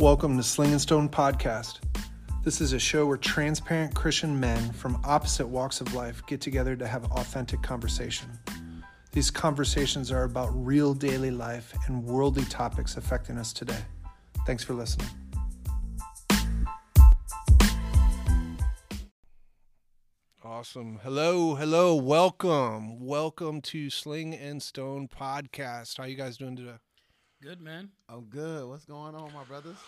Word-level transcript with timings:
Welcome 0.00 0.38
to 0.38 0.42
Sling 0.42 0.72
and 0.72 0.80
Stone 0.80 1.10
Podcast. 1.10 1.80
This 2.42 2.62
is 2.62 2.72
a 2.72 2.78
show 2.78 3.04
where 3.04 3.18
transparent 3.18 3.94
Christian 3.94 4.40
men 4.40 4.72
from 4.72 4.98
opposite 5.04 5.46
walks 5.46 5.82
of 5.82 5.92
life 5.92 6.24
get 6.26 6.40
together 6.40 6.74
to 6.74 6.86
have 6.86 7.04
authentic 7.12 7.60
conversation. 7.60 8.30
These 9.12 9.30
conversations 9.30 10.10
are 10.10 10.22
about 10.22 10.48
real 10.54 10.94
daily 10.94 11.30
life 11.30 11.74
and 11.86 12.02
worldly 12.02 12.46
topics 12.46 12.96
affecting 12.96 13.36
us 13.36 13.52
today. 13.52 13.76
Thanks 14.46 14.64
for 14.64 14.72
listening. 14.72 15.06
Awesome. 20.42 20.98
Hello, 21.02 21.56
hello, 21.56 21.94
welcome. 21.94 23.04
Welcome 23.04 23.60
to 23.60 23.90
Sling 23.90 24.32
and 24.32 24.62
Stone 24.62 25.08
Podcast. 25.08 25.98
How 25.98 26.04
you 26.04 26.16
guys 26.16 26.38
doing 26.38 26.56
today? 26.56 26.78
Good 27.42 27.62
man. 27.62 27.88
I'm 28.06 28.24
good. 28.24 28.68
What's 28.68 28.84
going 28.84 29.14
on, 29.14 29.32
my 29.32 29.44
brothers? 29.44 29.78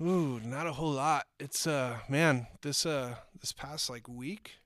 Ooh, 0.00 0.38
not 0.44 0.68
a 0.68 0.72
whole 0.72 0.92
lot. 0.92 1.26
It's 1.40 1.66
uh 1.66 1.98
man, 2.08 2.46
this 2.62 2.86
uh 2.86 3.16
this 3.40 3.50
past 3.50 3.90
like 3.90 4.08
week, 4.08 4.58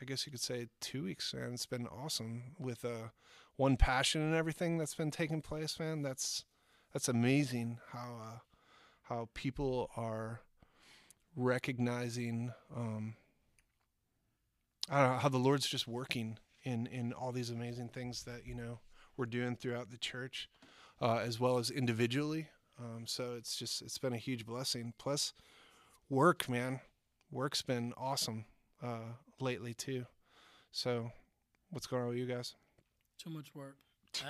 I 0.00 0.04
guess 0.04 0.24
you 0.24 0.30
could 0.30 0.40
say 0.40 0.68
two 0.80 1.02
weeks, 1.02 1.34
man. 1.34 1.52
It's 1.52 1.66
been 1.66 1.88
awesome 1.88 2.54
with 2.60 2.84
uh 2.84 3.08
one 3.56 3.76
passion 3.76 4.22
and 4.22 4.36
everything 4.36 4.78
that's 4.78 4.94
been 4.94 5.10
taking 5.10 5.42
place, 5.42 5.80
man. 5.80 6.02
That's 6.02 6.44
that's 6.92 7.08
amazing 7.08 7.78
how 7.88 8.20
uh 8.22 8.38
how 9.02 9.28
people 9.34 9.90
are 9.96 10.42
recognizing 11.34 12.52
um 12.74 13.14
I 14.88 15.00
don't 15.02 15.12
know 15.14 15.18
how 15.18 15.28
the 15.28 15.38
Lord's 15.38 15.66
just 15.66 15.88
working 15.88 16.38
in 16.62 16.86
in 16.86 17.12
all 17.12 17.32
these 17.32 17.50
amazing 17.50 17.88
things 17.88 18.22
that, 18.22 18.46
you 18.46 18.54
know, 18.54 18.78
we're 19.16 19.26
doing 19.26 19.56
throughout 19.56 19.90
the 19.90 19.98
church, 19.98 20.48
uh, 21.00 21.16
as 21.18 21.38
well 21.40 21.58
as 21.58 21.70
individually. 21.70 22.48
Um, 22.78 23.06
so 23.06 23.34
it's 23.36 23.56
just 23.56 23.82
it's 23.82 23.98
been 23.98 24.12
a 24.12 24.18
huge 24.18 24.46
blessing. 24.46 24.94
Plus, 24.98 25.32
work, 26.08 26.48
man, 26.48 26.80
work's 27.30 27.62
been 27.62 27.92
awesome 27.96 28.46
uh, 28.82 29.14
lately 29.38 29.74
too. 29.74 30.06
So, 30.72 31.10
what's 31.70 31.86
going 31.86 32.02
on 32.02 32.08
with 32.10 32.18
you 32.18 32.26
guys? 32.26 32.54
Too 33.18 33.30
much 33.30 33.54
work. 33.54 33.76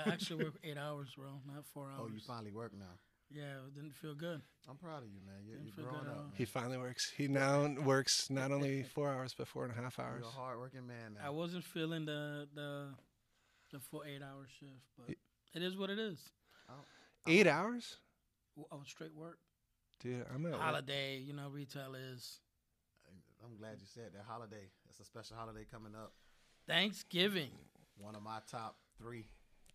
I 0.05 0.11
actually 0.11 0.43
work 0.45 0.55
eight 0.63 0.77
hours, 0.77 1.09
bro, 1.17 1.29
not 1.47 1.65
four 1.65 1.85
hours. 1.85 2.01
Oh, 2.01 2.07
you 2.07 2.19
finally 2.19 2.51
work 2.51 2.71
now. 2.77 2.85
Yeah, 3.33 3.43
it 3.65 3.73
didn't 3.73 3.93
feel 3.95 4.13
good. 4.13 4.41
I'm 4.69 4.75
proud 4.75 5.03
of 5.03 5.09
you, 5.09 5.21
man. 5.25 5.45
You're, 5.47 5.59
you're 5.59 5.89
growing 5.89 6.07
up. 6.07 6.17
man. 6.17 6.31
He 6.35 6.43
finally 6.45 6.77
works. 6.77 7.11
He 7.15 7.27
now 7.27 7.65
works 7.85 8.29
not 8.29 8.51
only 8.51 8.83
four 8.95 9.09
hours 9.09 9.33
but 9.37 9.47
four 9.47 9.63
and 9.63 9.71
a 9.71 9.81
half 9.81 9.99
hours. 9.99 10.19
You're 10.19 10.27
a 10.27 10.31
hardworking 10.31 10.85
man 10.85 11.17
I 11.23 11.29
wasn't 11.29 11.63
feeling 11.63 12.05
the 12.05 12.47
the 12.53 12.89
the 13.71 13.79
full 13.79 14.03
eight 14.05 14.21
hour 14.21 14.45
shift, 14.59 14.83
but 14.97 15.15
it 15.55 15.63
is 15.63 15.77
what 15.77 15.89
it 15.89 15.97
is. 15.97 16.19
Oh, 16.71 17.31
Eight 17.31 17.47
oh. 17.47 17.51
hours, 17.51 17.97
W- 18.57 18.67
I 18.71 18.87
straight 18.89 19.13
work. 19.15 19.37
dude. 19.99 20.25
I'm 20.33 20.45
at 20.45 20.53
work. 20.53 20.61
Holiday, 20.61 21.17
you 21.19 21.33
know, 21.33 21.49
retail 21.49 21.95
is 21.95 22.39
I'm 23.43 23.57
glad 23.57 23.77
you 23.79 23.87
said 23.93 24.11
that 24.13 24.23
holiday. 24.27 24.69
It's 24.89 24.99
a 24.99 25.03
special 25.05 25.35
holiday 25.35 25.65
coming 25.71 25.93
up. 25.95 26.13
Thanksgiving. 26.67 27.49
One 27.97 28.15
of 28.15 28.21
my 28.23 28.39
top 28.49 28.75
three. 28.97 29.27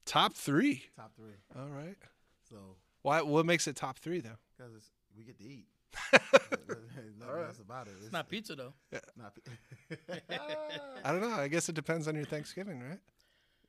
top 0.04 0.34
three. 0.34 0.84
Top 0.96 1.12
three. 1.16 1.34
All 1.58 1.68
right. 1.68 1.96
So, 2.48 2.56
Why? 3.02 3.22
What 3.22 3.44
makes 3.46 3.66
it 3.66 3.76
top 3.76 3.98
three 3.98 4.20
though? 4.20 4.38
because 4.56 4.90
we 5.16 5.24
get 5.24 5.38
to 5.38 5.44
eat. 5.44 5.66
There's 6.12 7.16
nothing 7.18 7.28
Alright. 7.28 7.46
else 7.48 7.58
about 7.60 7.86
it. 7.88 7.94
It's 8.02 8.12
not 8.12 8.28
pizza 8.28 8.54
though. 8.54 8.72
Yeah. 8.92 9.00
Not 9.16 9.36
I 11.04 11.12
don't 11.12 11.20
know. 11.20 11.30
I 11.30 11.48
guess 11.52 11.68
it 11.68 11.74
depends 11.74 12.08
on 12.08 12.14
your 12.14 12.24
Thanksgiving, 12.24 12.80
right? 12.80 12.98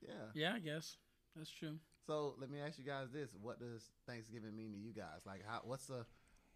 yeah. 0.00 0.12
Yeah, 0.34 0.52
I 0.54 0.58
guess 0.60 0.96
that's 1.36 1.50
true. 1.50 1.76
So 2.08 2.34
let 2.40 2.50
me 2.50 2.58
ask 2.58 2.78
you 2.78 2.84
guys 2.84 3.08
this: 3.12 3.28
What 3.40 3.60
does 3.60 3.82
Thanksgiving 4.06 4.56
mean 4.56 4.72
to 4.72 4.78
you 4.78 4.94
guys? 4.94 5.20
Like, 5.26 5.44
how? 5.46 5.60
What's 5.62 5.90
a 5.90 6.06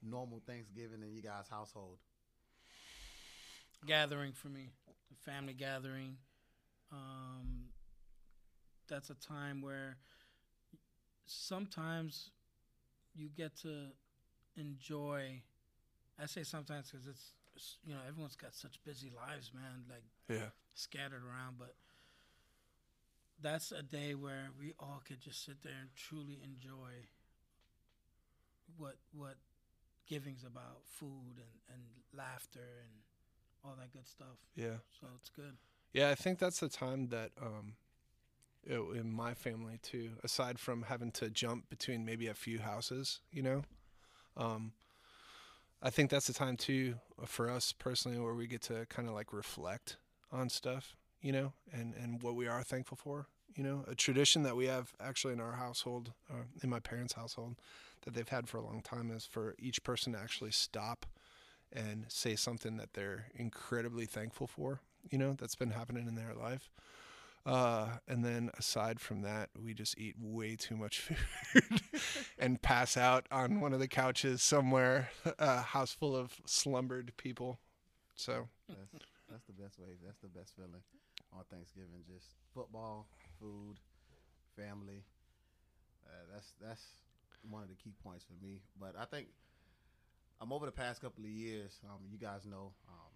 normal 0.03 0.41
Thanksgiving 0.47 1.03
in 1.03 1.13
you 1.13 1.21
guys' 1.21 1.47
household? 1.51 1.99
Gathering 3.87 4.33
for 4.33 4.49
me, 4.49 4.71
a 4.89 5.31
family 5.31 5.53
gathering. 5.53 6.17
Um, 6.91 7.67
that's 8.89 9.11
a 9.11 9.15
time 9.15 9.61
where 9.61 9.99
sometimes 11.27 12.31
you 13.15 13.29
get 13.29 13.55
to 13.61 13.89
enjoy. 14.57 15.43
I 16.19 16.27
say 16.27 16.45
sometimes 16.45 16.91
because 16.91 17.07
it's 17.07 17.33
it's, 17.55 17.77
you 17.85 17.93
know 17.93 18.01
everyone's 18.09 18.37
got 18.37 18.55
such 18.55 18.83
busy 18.87 19.13
lives, 19.15 19.51
man. 19.53 19.85
Like 19.91 20.05
Yeah. 20.31 20.47
scattered 20.73 21.23
around, 21.23 21.57
but 21.59 21.75
that's 23.43 23.73
a 23.73 23.83
day 23.83 24.15
where 24.15 24.51
we 24.59 24.75
all 24.81 25.03
could 25.07 25.21
just 25.21 25.45
sit 25.45 25.63
there 25.63 25.73
and 25.81 25.91
truly 25.97 26.41
enjoy 26.45 27.09
what 28.77 28.97
what 29.13 29.37
giving's 30.09 30.45
about, 30.45 30.83
food 30.85 31.37
and, 31.37 31.75
and 31.75 31.83
laughter 32.17 32.61
and 32.85 32.93
all 33.65 33.75
that 33.79 33.93
good 33.93 34.07
stuff. 34.07 34.39
Yeah. 34.57 34.79
So 35.01 35.07
it's 35.19 35.31
good. 35.31 35.57
Yeah, 35.93 36.11
I 36.11 36.15
think 36.15 36.39
that's 36.39 36.61
the 36.61 36.69
time 36.69 37.09
that 37.09 37.31
um 37.41 37.75
i- 38.71 38.99
in 38.99 39.13
my 39.13 39.35
family 39.35 39.79
too, 39.83 40.13
aside 40.25 40.59
from 40.59 40.83
having 40.83 41.13
to 41.13 41.31
jump 41.31 41.69
between 41.71 42.05
maybe 42.05 42.29
a 42.29 42.35
few 42.35 42.61
houses, 42.61 43.21
you 43.33 43.43
know, 43.43 43.63
um 44.37 44.73
I 45.83 45.91
think 45.91 46.11
that's 46.11 46.27
the 46.27 46.33
time 46.33 46.57
too 46.57 46.97
uh, 47.21 47.27
for 47.27 47.51
us 47.51 47.73
personally 47.73 48.19
where 48.19 48.35
we 48.35 48.47
get 48.47 48.63
to 48.63 48.87
kind 48.87 49.09
of 49.09 49.15
like 49.15 49.33
reflect 49.33 49.97
on 50.31 50.49
stuff, 50.49 50.97
you 51.21 51.33
know, 51.33 51.53
and 51.73 51.95
and 51.95 52.23
what 52.23 52.35
we 52.37 52.47
are 52.47 52.63
thankful 52.63 52.97
for, 52.97 53.27
you 53.55 53.63
know, 53.63 53.85
a 53.89 53.95
tradition 53.95 54.43
that 54.43 54.57
we 54.57 54.67
have 54.67 54.93
actually 55.01 55.33
in 55.33 55.41
our 55.41 55.53
household, 55.53 56.13
uh, 56.31 56.45
in 56.63 56.71
my 56.71 56.81
parents' 56.81 57.15
household, 57.15 57.57
that 58.03 58.15
they've 58.15 58.29
had 58.29 58.49
for 58.49 58.59
a 58.59 58.65
long 58.65 58.83
time 58.83 59.11
is 59.11 59.25
for 59.25 59.55
each 59.59 59.83
person 59.83 60.13
to 60.13 60.19
actually 60.19 60.51
stop 60.51 61.07
and 61.73 62.05
say 62.09 62.37
something 62.37 62.77
that 62.77 62.95
they're 62.95 63.27
incredibly 63.35 64.07
thankful 64.07 64.47
for, 64.47 64.81
you 65.11 65.19
know, 65.19 65.35
that's 65.39 65.55
been 65.55 65.71
happening 65.71 66.07
in 66.07 66.15
their 66.15 66.35
life. 66.35 66.71
Uh, 67.45 67.89
and 68.07 68.25
then 68.25 68.51
aside 68.57 69.01
from 69.01 69.23
that, 69.23 69.51
we 69.61 69.75
just 69.75 69.99
eat 69.99 70.15
way 70.21 70.55
too 70.55 70.77
much 70.77 71.01
food 71.53 71.81
and 72.39 72.63
pass 72.63 72.97
out 72.97 73.27
on 73.33 73.61
one 73.61 73.73
of 73.73 73.81
the 73.81 73.89
couches 73.89 74.43
somewhere, 74.43 75.11
a 75.39 75.61
house 75.61 75.93
full 75.93 76.15
of 76.15 76.41
slumbered 76.47 77.13
people. 77.17 77.59
So, 78.15 78.49
That's 78.69 79.05
that's 79.29 79.47
the 79.47 79.55
best 79.55 79.79
way. 79.79 79.89
That's 80.05 80.21
the 80.21 80.29
best 80.29 80.55
feeling 80.55 80.83
on 81.33 81.45
Thanksgiving. 81.51 82.05
Just 82.07 82.27
football, 82.55 83.09
food, 83.43 83.79
family. 84.57 85.05
Uh, 86.07 86.25
that's 86.33 86.55
that's 86.63 86.85
one 87.51 87.63
of 87.63 87.69
the 87.69 87.75
key 87.75 87.95
points 88.03 88.25
for 88.25 88.35
me. 88.45 88.63
But 88.81 88.95
I 88.99 89.05
think 89.05 89.29
um, 90.41 90.53
over 90.53 90.67
the 90.67 90.73
past 90.73 91.01
couple 91.03 91.25
of 91.25 91.31
years, 91.31 91.81
um, 91.85 92.01
you 92.11 92.19
guys 92.19 92.47
know, 92.47 92.73
um, 92.89 93.13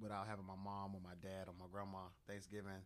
without 0.00 0.26
having 0.26 0.46
my 0.46 0.58
mom 0.62 0.94
or 0.94 1.00
my 1.02 1.14
dad 1.22 1.46
or 1.46 1.54
my 1.58 1.66
grandma, 1.70 2.10
Thanksgiving 2.26 2.82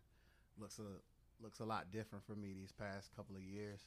looks 0.59 0.79
a 0.79 1.01
looks 1.43 1.59
a 1.59 1.65
lot 1.65 1.91
different 1.91 2.23
for 2.25 2.35
me 2.35 2.53
these 2.53 2.71
past 2.71 3.09
couple 3.15 3.35
of 3.35 3.41
years. 3.41 3.81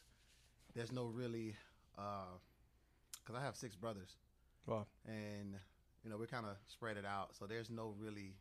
There's 0.75 0.93
no 0.93 1.07
really, 1.07 1.57
because 1.95 3.35
I 3.35 3.41
have 3.41 3.57
six 3.57 3.77
brothers 3.77 4.17
well, 4.67 4.89
and 5.07 5.55
you 6.05 6.11
know 6.11 6.17
we're 6.19 6.27
kind 6.27 6.47
of 6.47 6.57
spread 6.67 6.97
it 6.97 7.05
out 7.05 7.35
so 7.39 7.47
there's 7.47 7.71
no 7.71 7.95
really 7.99 8.35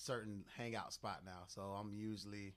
certain 0.00 0.44
hangout 0.56 0.92
spot 0.92 1.20
now 1.24 1.42
so 1.46 1.60
i'm 1.78 1.92
usually 1.92 2.54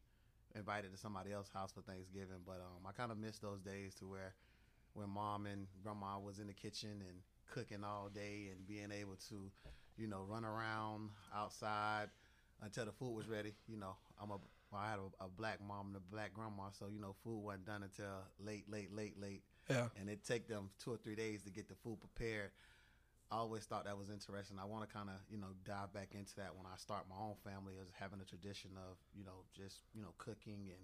invited 0.56 0.92
to 0.92 0.98
somebody 0.98 1.32
else's 1.32 1.54
house 1.54 1.72
for 1.72 1.82
thanksgiving 1.82 2.42
but 2.46 2.62
um, 2.62 2.86
i 2.88 2.92
kind 2.92 3.12
of 3.12 3.18
miss 3.18 3.38
those 3.40 3.62
days 3.62 3.94
to 3.96 4.06
where 4.06 4.34
when 4.94 5.10
mom 5.10 5.46
and 5.46 5.68
grandma 5.84 6.20
was 6.20 6.40
in 6.40 6.48
the 6.48 6.54
kitchen 6.54 7.02
and 7.08 7.18
cooking 7.52 7.84
all 7.84 8.10
day 8.14 8.50
and 8.52 8.68
being 8.68 8.92
able 8.92 9.16
to 9.30 9.52
you 9.98 10.08
know 10.08 10.24
run 10.28 10.46
around 10.46 11.10
outside 11.36 12.08
until 12.62 12.86
the 12.86 12.92
food 12.92 13.14
was 13.14 13.28
ready 13.28 13.54
you 13.68 13.78
know 13.78 13.96
i'm 14.22 14.32
a 14.32 14.38
well, 14.72 14.82
I 14.82 14.90
had 14.90 15.00
a, 15.00 15.26
a 15.26 15.28
black 15.28 15.60
mom 15.66 15.88
and 15.88 15.98
a 15.98 16.00
black 16.00 16.34
grandma, 16.34 16.72
so 16.72 16.88
you 16.92 17.00
know 17.00 17.14
food 17.24 17.44
wasn't 17.44 17.68
done 17.68 17.84
until 17.84 18.26
late, 18.44 18.66
late, 18.68 18.92
late, 18.92 19.22
late 19.22 19.44
yeah. 19.70 19.88
and 20.00 20.10
it 20.10 20.24
take 20.24 20.48
them 20.48 20.70
two 20.84 20.92
or 20.92 20.98
three 20.98 21.16
days 21.16 21.44
to 21.44 21.52
get 21.52 21.70
the 21.70 21.76
food 21.76 22.00
prepared. 22.00 22.52
I 23.34 23.38
always 23.38 23.64
thought 23.66 23.86
that 23.86 23.98
was 23.98 24.10
interesting. 24.10 24.58
I 24.62 24.66
want 24.66 24.88
to 24.88 24.94
kind 24.96 25.10
of 25.10 25.16
you 25.30 25.38
know 25.40 25.48
dive 25.66 25.92
back 25.94 26.10
into 26.14 26.36
that 26.36 26.56
when 26.56 26.66
I 26.72 26.78
start 26.78 27.06
my 27.10 27.16
own 27.20 27.34
family 27.44 27.74
as 27.82 27.88
having 28.00 28.20
a 28.22 28.26
tradition 28.26 28.72
of 28.78 28.98
you 29.18 29.24
know 29.26 29.44
just 29.58 29.78
you 29.96 30.02
know 30.04 30.14
cooking 30.20 30.70
and 30.70 30.84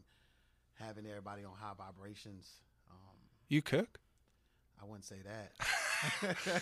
having 0.73 1.05
everybody 1.05 1.43
on 1.43 1.51
high 1.55 1.73
vibrations. 1.77 2.49
Um, 2.89 3.17
You 3.49 3.61
cook? 3.61 3.99
I 4.81 4.85
wouldn't 4.85 5.05
say 5.05 5.17
that. 5.25 5.51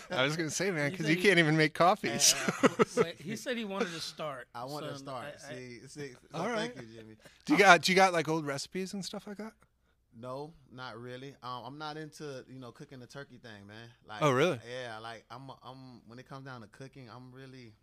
I 0.11 0.23
was 0.23 0.35
going 0.35 0.49
to 0.49 0.55
say, 0.55 0.71
man, 0.71 0.89
because 0.89 1.05
said 1.05 1.15
you 1.15 1.21
can't 1.21 1.37
even 1.37 1.55
make 1.55 1.75
coffee. 1.75 2.09
Uh, 2.09 2.17
so- 2.17 2.67
But 2.95 3.13
he 3.19 3.35
said 3.35 3.55
he 3.57 3.63
wanted 3.65 3.93
to 3.93 3.99
start. 3.99 4.47
I 4.55 4.63
want 4.65 4.85
to 4.87 4.97
start. 4.97 5.25
I- 5.47 5.53
I- 5.53 5.55
see, 5.55 5.79
see. 5.87 6.09
So 6.13 6.17
All 6.39 6.45
thank 6.45 6.75
right. 6.75 6.83
you, 6.83 6.95
Jimmy. 6.99 7.15
do 7.45 7.53
you 7.53 7.59
got 7.59 7.81
do 7.83 7.91
you 7.91 7.95
got 7.95 8.11
like 8.13 8.27
old 8.27 8.45
recipes 8.45 8.93
and 8.93 9.05
stuff 9.05 9.27
like 9.27 9.37
that? 9.37 9.53
No, 10.19 10.53
not 10.71 10.99
really. 10.99 11.35
Um, 11.43 11.63
I'm 11.65 11.77
not 11.77 11.95
into 11.97 12.43
you 12.49 12.59
know 12.59 12.71
cooking 12.71 12.99
the 12.99 13.07
turkey 13.07 13.37
thing, 13.37 13.67
man. 13.67 13.89
Like, 14.07 14.21
Oh, 14.21 14.31
really? 14.31 14.59
Yeah, 14.69 14.97
like 14.99 15.25
I'm. 15.29 15.51
I'm 15.63 16.01
when 16.07 16.17
it 16.19 16.27
comes 16.27 16.45
down 16.45 16.61
to 16.61 16.67
cooking, 16.67 17.07
I'm 17.13 17.31
really, 17.31 17.73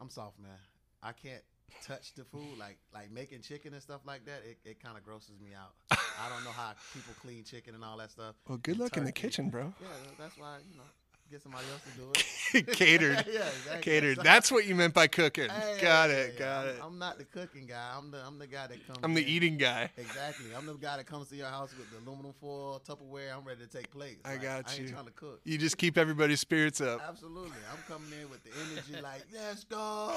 I'm 0.00 0.10
soft, 0.10 0.38
man. 0.38 0.58
I 1.02 1.12
can't 1.12 1.42
touch 1.82 2.14
the 2.14 2.24
food 2.24 2.58
like 2.58 2.78
like 2.92 3.10
making 3.10 3.40
chicken 3.40 3.72
and 3.72 3.82
stuff 3.82 4.02
like 4.06 4.26
that. 4.26 4.42
It, 4.48 4.58
it 4.68 4.82
kind 4.82 4.96
of 4.98 5.04
grosses 5.04 5.40
me 5.40 5.50
out. 5.54 5.72
I 5.90 6.28
don't 6.28 6.44
know 6.44 6.50
how 6.50 6.72
people 6.92 7.14
clean 7.20 7.42
chicken 7.44 7.74
and 7.74 7.82
all 7.84 7.96
that 7.98 8.10
stuff. 8.10 8.34
Well, 8.46 8.58
good 8.58 8.72
and 8.72 8.80
luck 8.80 8.96
in 8.96 9.04
the 9.04 9.12
kitchen, 9.12 9.48
bro. 9.50 9.72
Yeah, 9.80 9.86
that's 10.18 10.36
why 10.38 10.58
you 10.70 10.76
know 10.76 10.84
get 11.30 11.42
somebody 11.42 11.64
else 11.72 11.82
to 11.82 12.00
do 12.00 12.10
it. 12.14 12.66
Catered. 12.76 13.24
yeah, 13.32 13.40
exactly. 13.48 13.80
Catered. 13.82 14.18
That's 14.22 14.52
what 14.52 14.66
you 14.66 14.74
meant 14.74 14.94
by 14.94 15.06
cooking. 15.06 15.48
Hey, 15.50 15.78
got 15.80 16.10
yeah, 16.10 16.16
it. 16.16 16.38
Got 16.38 16.64
I'm, 16.64 16.68
it. 16.70 16.76
I'm 16.84 16.98
not 16.98 17.18
the 17.18 17.24
cooking 17.24 17.66
guy. 17.66 17.92
I'm 17.96 18.10
the 18.10 18.18
I'm 18.24 18.38
the 18.38 18.46
guy 18.46 18.66
that 18.68 18.86
comes. 18.86 18.98
I'm 19.02 19.14
the 19.14 19.22
in. 19.22 19.28
eating 19.28 19.56
guy. 19.58 19.90
Exactly. 19.96 20.46
I'm 20.56 20.66
the 20.66 20.74
guy 20.74 20.96
that 20.98 21.06
comes 21.06 21.28
to 21.30 21.36
your 21.36 21.48
house 21.48 21.74
with 21.76 21.90
the 21.90 21.98
aluminum 22.08 22.32
foil, 22.40 22.80
Tupperware. 22.86 23.36
I'm 23.36 23.44
ready 23.44 23.62
to 23.62 23.66
take 23.68 23.90
plates. 23.90 24.20
I 24.24 24.32
Like, 24.32 24.42
got 24.42 24.68
I 24.68 24.72
ain't 24.72 24.80
you. 24.82 24.88
trying 24.90 25.06
to 25.06 25.10
cook. 25.12 25.40
You 25.44 25.58
just 25.58 25.78
keep 25.78 25.98
everybody's 25.98 26.40
spirits 26.40 26.80
up. 26.80 27.00
Absolutely. 27.08 27.50
I'm 27.72 27.82
coming 27.92 28.12
in 28.20 28.30
with 28.30 28.42
the 28.44 28.50
energy 28.70 29.02
like, 29.02 29.24
let's 29.32 29.64
go. 29.64 30.14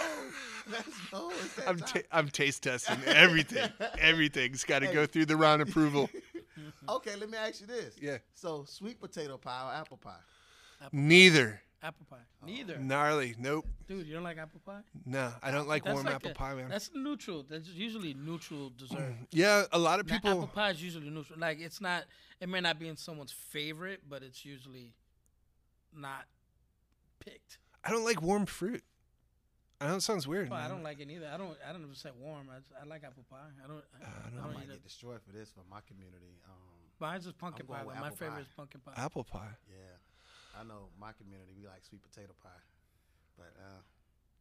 Let's 0.71 0.99
go. 1.11 1.31
I'm 1.65 1.79
ta- 1.79 1.99
I'm 2.11 2.29
taste 2.29 2.63
testing 2.63 2.97
everything. 3.07 3.69
Everything's 3.99 4.63
got 4.63 4.79
to 4.79 4.87
Hey. 4.87 4.93
go 4.93 5.05
through 5.05 5.25
the 5.25 5.35
round 5.35 5.61
approval. 5.61 6.09
okay, 6.89 7.15
let 7.15 7.29
me 7.29 7.37
ask 7.37 7.61
you 7.61 7.67
this. 7.67 7.95
Yeah. 8.01 8.17
So, 8.33 8.63
sweet 8.67 8.99
potato 8.99 9.37
pie 9.37 9.69
or 9.69 9.73
apple 9.73 9.97
pie? 9.97 10.15
Neither. 10.91 11.61
Apple 11.83 12.05
pie. 12.09 12.17
Neither. 12.45 12.77
Gnarly. 12.79 13.35
Nope. 13.37 13.65
Dude, 13.87 14.07
you 14.07 14.13
don't 14.15 14.23
like 14.23 14.37
apple 14.37 14.59
pie? 14.65 14.79
No, 15.05 15.31
I 15.43 15.51
don't 15.51 15.67
like 15.67 15.83
That's 15.83 15.93
warm 15.93 16.05
like 16.07 16.15
apple 16.15 16.31
a- 16.31 16.33
pie, 16.33 16.55
man. 16.55 16.69
That's 16.69 16.89
neutral. 16.93 17.45
That's 17.47 17.67
usually 17.69 18.13
neutral 18.15 18.71
dessert. 18.77 19.13
Yeah, 19.31 19.63
a 19.71 19.77
lot 19.77 19.99
of 19.99 20.07
Now, 20.07 20.15
people. 20.15 20.31
apple 20.31 20.47
pie 20.47 20.71
is 20.71 20.81
usually 20.83 21.09
neutral. 21.09 21.37
Like 21.39 21.59
it's 21.59 21.79
not. 21.79 22.05
It 22.41 22.49
may 22.49 22.61
not 22.61 22.79
be 22.79 22.87
in 22.87 22.97
someone's 22.97 23.31
favorite, 23.31 24.01
but 24.09 24.23
it's 24.23 24.43
usually 24.43 24.93
not 25.95 26.25
picked. 27.19 27.59
I 27.83 27.91
don't 27.91 28.03
like 28.03 28.21
warm 28.21 28.45
fruit. 28.45 28.83
I 29.79 29.87
know 29.87 29.95
it 29.97 30.01
sounds 30.01 30.27
weird. 30.27 30.49
Well, 30.49 30.57
I 30.59 30.63
man. 30.63 30.71
don't 30.71 30.83
like 30.83 30.99
it 30.99 31.09
either. 31.11 31.29
I 31.31 31.37
don't. 31.37 31.55
I 31.67 31.71
don't 31.71 31.83
even 31.83 31.93
say 31.95 32.09
warm. 32.19 32.47
I, 32.51 32.57
just- 32.59 32.71
I 32.81 32.85
like 32.87 33.03
apple 33.03 33.23
pie. 33.29 33.37
I 33.63 33.67
don't. 33.67 33.83
I, 34.01 34.03
I 34.03 34.09
I 34.09 34.29
don't 34.31 34.35
don't, 34.41 34.43
I 34.51 34.53
might 34.55 34.63
eat 34.63 34.67
get 34.69 34.75
it. 34.77 34.83
destroyed 34.83 35.19
for 35.25 35.31
this 35.31 35.49
for 35.51 35.61
my 35.69 35.79
community. 35.87 36.41
Um, 36.49 36.53
Mine's 36.99 37.25
just 37.25 37.37
pumpkin 37.37 37.65
I'm 37.65 37.67
going 37.67 37.79
pie. 37.81 37.85
with 37.85 37.95
But 37.95 38.01
my 38.01 38.07
apple 38.07 38.17
favorite 38.17 38.35
pie. 38.35 38.41
is 38.41 38.47
pumpkin 38.57 38.81
pie. 38.81 38.93
apple 38.97 39.23
pie. 39.23 39.53
yeah, 39.69 39.75
I 40.59 40.63
know 40.63 40.89
my 40.99 41.11
community 41.13 41.51
we 41.59 41.67
like 41.67 41.83
sweet 41.85 42.01
potato 42.03 42.33
pie, 42.41 42.49
but 43.37 43.53
uh, 43.59 43.81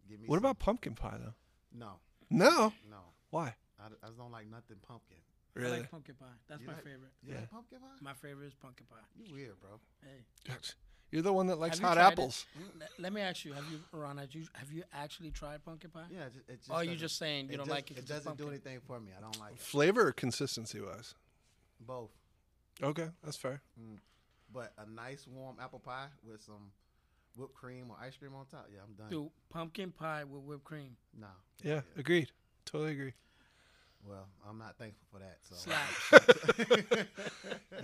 give 0.08 0.20
me. 0.20 0.28
What 0.28 0.36
some- 0.36 0.44
about 0.44 0.58
pumpkin 0.58 0.94
pie 0.94 1.18
though? 1.18 1.34
no, 1.72 2.00
No. 2.30 2.72
no? 2.90 3.00
Why? 3.30 3.54
I 3.78 3.88
just 4.06 4.16
don't 4.16 4.32
like 4.32 4.46
nothing 4.50 4.78
pumpkin. 4.86 5.18
I 5.56 5.60
Really? 5.60 5.78
like 5.80 5.90
pumpkin 5.90 6.14
pie. 6.16 6.26
That's 6.48 6.60
You 6.60 6.66
my 6.66 6.72
like- 6.74 6.84
favorite. 6.84 7.12
You 7.22 7.32
Yeah. 7.32 7.40
like 7.40 7.50
pumpkin 7.50 7.78
pie? 7.80 7.86
My 8.00 8.14
favorite 8.14 8.46
is 8.46 8.54
pumpkin 8.54 8.86
pie. 8.86 9.04
You 9.16 9.32
weird, 9.34 9.60
bro. 9.60 9.80
Hey, 10.02 10.52
You're 11.12 11.22
the 11.22 11.32
one 11.32 11.46
that 11.46 11.56
likes 11.58 11.78
hot 11.78 11.94
tried 11.94 12.02
it? 12.08 12.12
apples. 12.12 12.46
let, 12.78 12.90
let 12.98 13.12
me 13.12 13.20
ask 13.20 13.44
you: 13.44 13.52
Have 13.52 13.64
you, 13.70 13.80
Ron? 13.92 14.18
Have 14.18 14.32
you 14.34 14.44
have 14.54 14.72
you 14.72 14.82
actually 14.92 15.30
tried 15.30 15.64
pumpkin 15.64 15.90
pie? 15.90 16.06
Yeah, 16.10 16.24
it 16.26 16.32
just, 16.34 16.48
it 16.48 16.58
just 16.58 16.70
or 16.70 16.74
are 16.76 16.84
you 16.84 16.90
doesn't- 16.90 16.98
just 17.00 17.18
saying 17.18 17.46
you 17.50 17.56
don't 17.56 17.66
just- 17.66 17.70
like 17.70 17.90
it. 17.90 17.98
It 17.98 18.06
doesn't 18.08 18.36
do 18.36 18.48
anything 18.48 18.80
for 18.80 18.98
me. 19.00 19.12
I 19.16 19.20
don't 19.20 19.38
like 19.38 19.52
it. 19.54 19.60
Flavor 19.60 20.08
or 20.08 20.12
consistency 20.12 20.80
wise? 20.80 21.14
both. 21.80 22.10
Okay, 22.82 23.08
that's 23.22 23.36
fair. 23.36 23.62
But 24.52 24.72
a 24.78 24.88
nice 24.88 25.26
warm 25.26 25.56
apple 25.60 25.80
pie 25.80 26.06
with 26.24 26.42
some 26.42 26.70
whipped 27.36 27.54
cream 27.54 27.90
or 27.90 27.96
ice 28.00 28.16
cream 28.16 28.34
on 28.34 28.46
top. 28.46 28.68
Yeah, 28.72 28.80
I'm 28.86 28.94
done. 28.94 29.10
Dude, 29.10 29.30
pumpkin 29.50 29.90
pie 29.92 30.24
with 30.24 30.42
whipped 30.42 30.64
cream. 30.64 30.96
No. 31.18 31.26
Yeah, 31.62 31.80
agreed. 31.96 32.30
Totally 32.64 32.92
agree. 32.92 33.12
Well, 34.06 34.26
I'm 34.48 34.58
not 34.58 34.76
thankful 34.78 35.06
for 35.10 35.18
that. 35.18 35.38
So. 35.42 37.06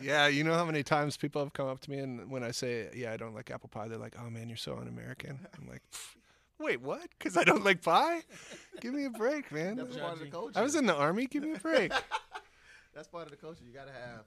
Yeah, 0.00 0.26
you 0.26 0.43
know 0.43 0.55
how 0.55 0.64
many 0.64 0.82
times 0.82 1.17
people 1.17 1.43
have 1.43 1.53
come 1.53 1.69
up 1.69 1.81
to 1.82 1.91
me 1.91 1.99
and 1.99 2.29
when 2.31 2.43
I 2.43 2.50
say, 2.50 2.88
"Yeah, 2.94 3.12
I 3.12 3.17
don't 3.17 3.35
like 3.35 3.50
apple 3.50 3.69
pie," 3.69 3.87
they're 3.88 3.99
like, 3.99 4.17
"Oh 4.19 4.31
man, 4.31 4.49
you're 4.49 4.56
so 4.56 4.76
un-American." 4.79 5.47
I'm 5.56 5.69
like, 5.69 5.82
"Wait, 6.58 6.81
what? 6.81 7.03
Because 7.19 7.37
I 7.37 7.44
don't 7.44 7.65
like 7.65 7.82
pie? 7.82 8.23
Give 8.81 8.94
me 8.94 9.05
a 9.05 9.11
break, 9.11 9.53
man. 9.53 9.76
That's 9.76 9.97
part 9.97 10.15
of 10.15 10.20
the 10.20 10.26
culture. 10.26 10.58
I 10.58 10.62
was 10.62 10.75
in 10.75 10.87
the 10.87 10.94
army. 10.94 11.26
Give 11.26 11.43
me 11.43 11.53
a 11.53 11.58
break." 11.58 11.93
That's 12.94 13.06
part 13.08 13.25
of 13.25 13.31
the 13.31 13.37
culture. 13.37 13.62
You 13.65 13.73
got 13.73 13.87
to 13.87 13.93
have 13.93 14.25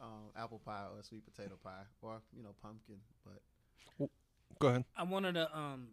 um, 0.00 0.30
apple 0.36 0.60
pie 0.64 0.84
or 0.94 1.02
sweet 1.02 1.24
potato 1.24 1.56
pie 1.62 1.86
or 2.02 2.20
you 2.36 2.42
know 2.42 2.54
pumpkin. 2.62 2.96
But 3.24 3.40
Go 4.58 4.68
ahead. 4.68 4.84
I 4.96 5.02
wanted 5.02 5.34
to 5.34 5.56
um 5.56 5.88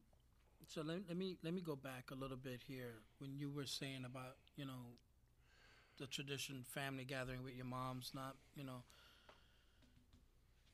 so 0.67 0.81
let, 0.81 0.99
let 1.07 1.17
me 1.17 1.37
let 1.43 1.53
me 1.53 1.61
go 1.61 1.75
back 1.75 2.11
a 2.11 2.15
little 2.15 2.37
bit 2.37 2.61
here 2.67 3.01
when 3.19 3.35
you 3.37 3.49
were 3.49 3.65
saying 3.65 4.05
about, 4.05 4.37
you 4.55 4.65
know, 4.65 4.95
the 5.99 6.07
tradition 6.07 6.63
family 6.63 7.03
gathering 7.05 7.43
with 7.43 7.53
your 7.55 7.65
moms 7.65 8.11
not, 8.13 8.35
you 8.55 8.63
know. 8.63 8.83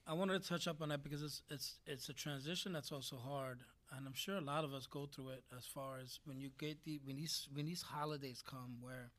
I 0.08 0.14
wanted 0.14 0.42
to 0.42 0.48
touch 0.48 0.68
up 0.68 0.82
on 0.82 0.90
that 0.90 1.04
because 1.04 1.22
it's 1.24 1.42
it's 1.50 1.78
it's 1.86 2.10
a 2.10 2.14
transition 2.14 2.74
that's 2.74 2.92
also 2.92 3.18
hard 3.18 3.62
and 3.96 4.06
I'm 4.08 4.14
sure 4.14 4.38
a 4.38 4.42
lot 4.42 4.64
of 4.64 4.74
us 4.74 4.86
go 4.88 5.08
through 5.08 5.30
it 5.30 5.44
as 5.56 5.66
far 5.66 6.00
as 6.00 6.20
when 6.26 6.40
you 6.40 6.50
get 6.60 6.84
the 6.84 7.00
when 7.04 7.18
these 7.18 7.48
when 7.54 7.66
these 7.66 7.82
holidays 7.82 8.44
come 8.46 8.78
where 8.82 9.12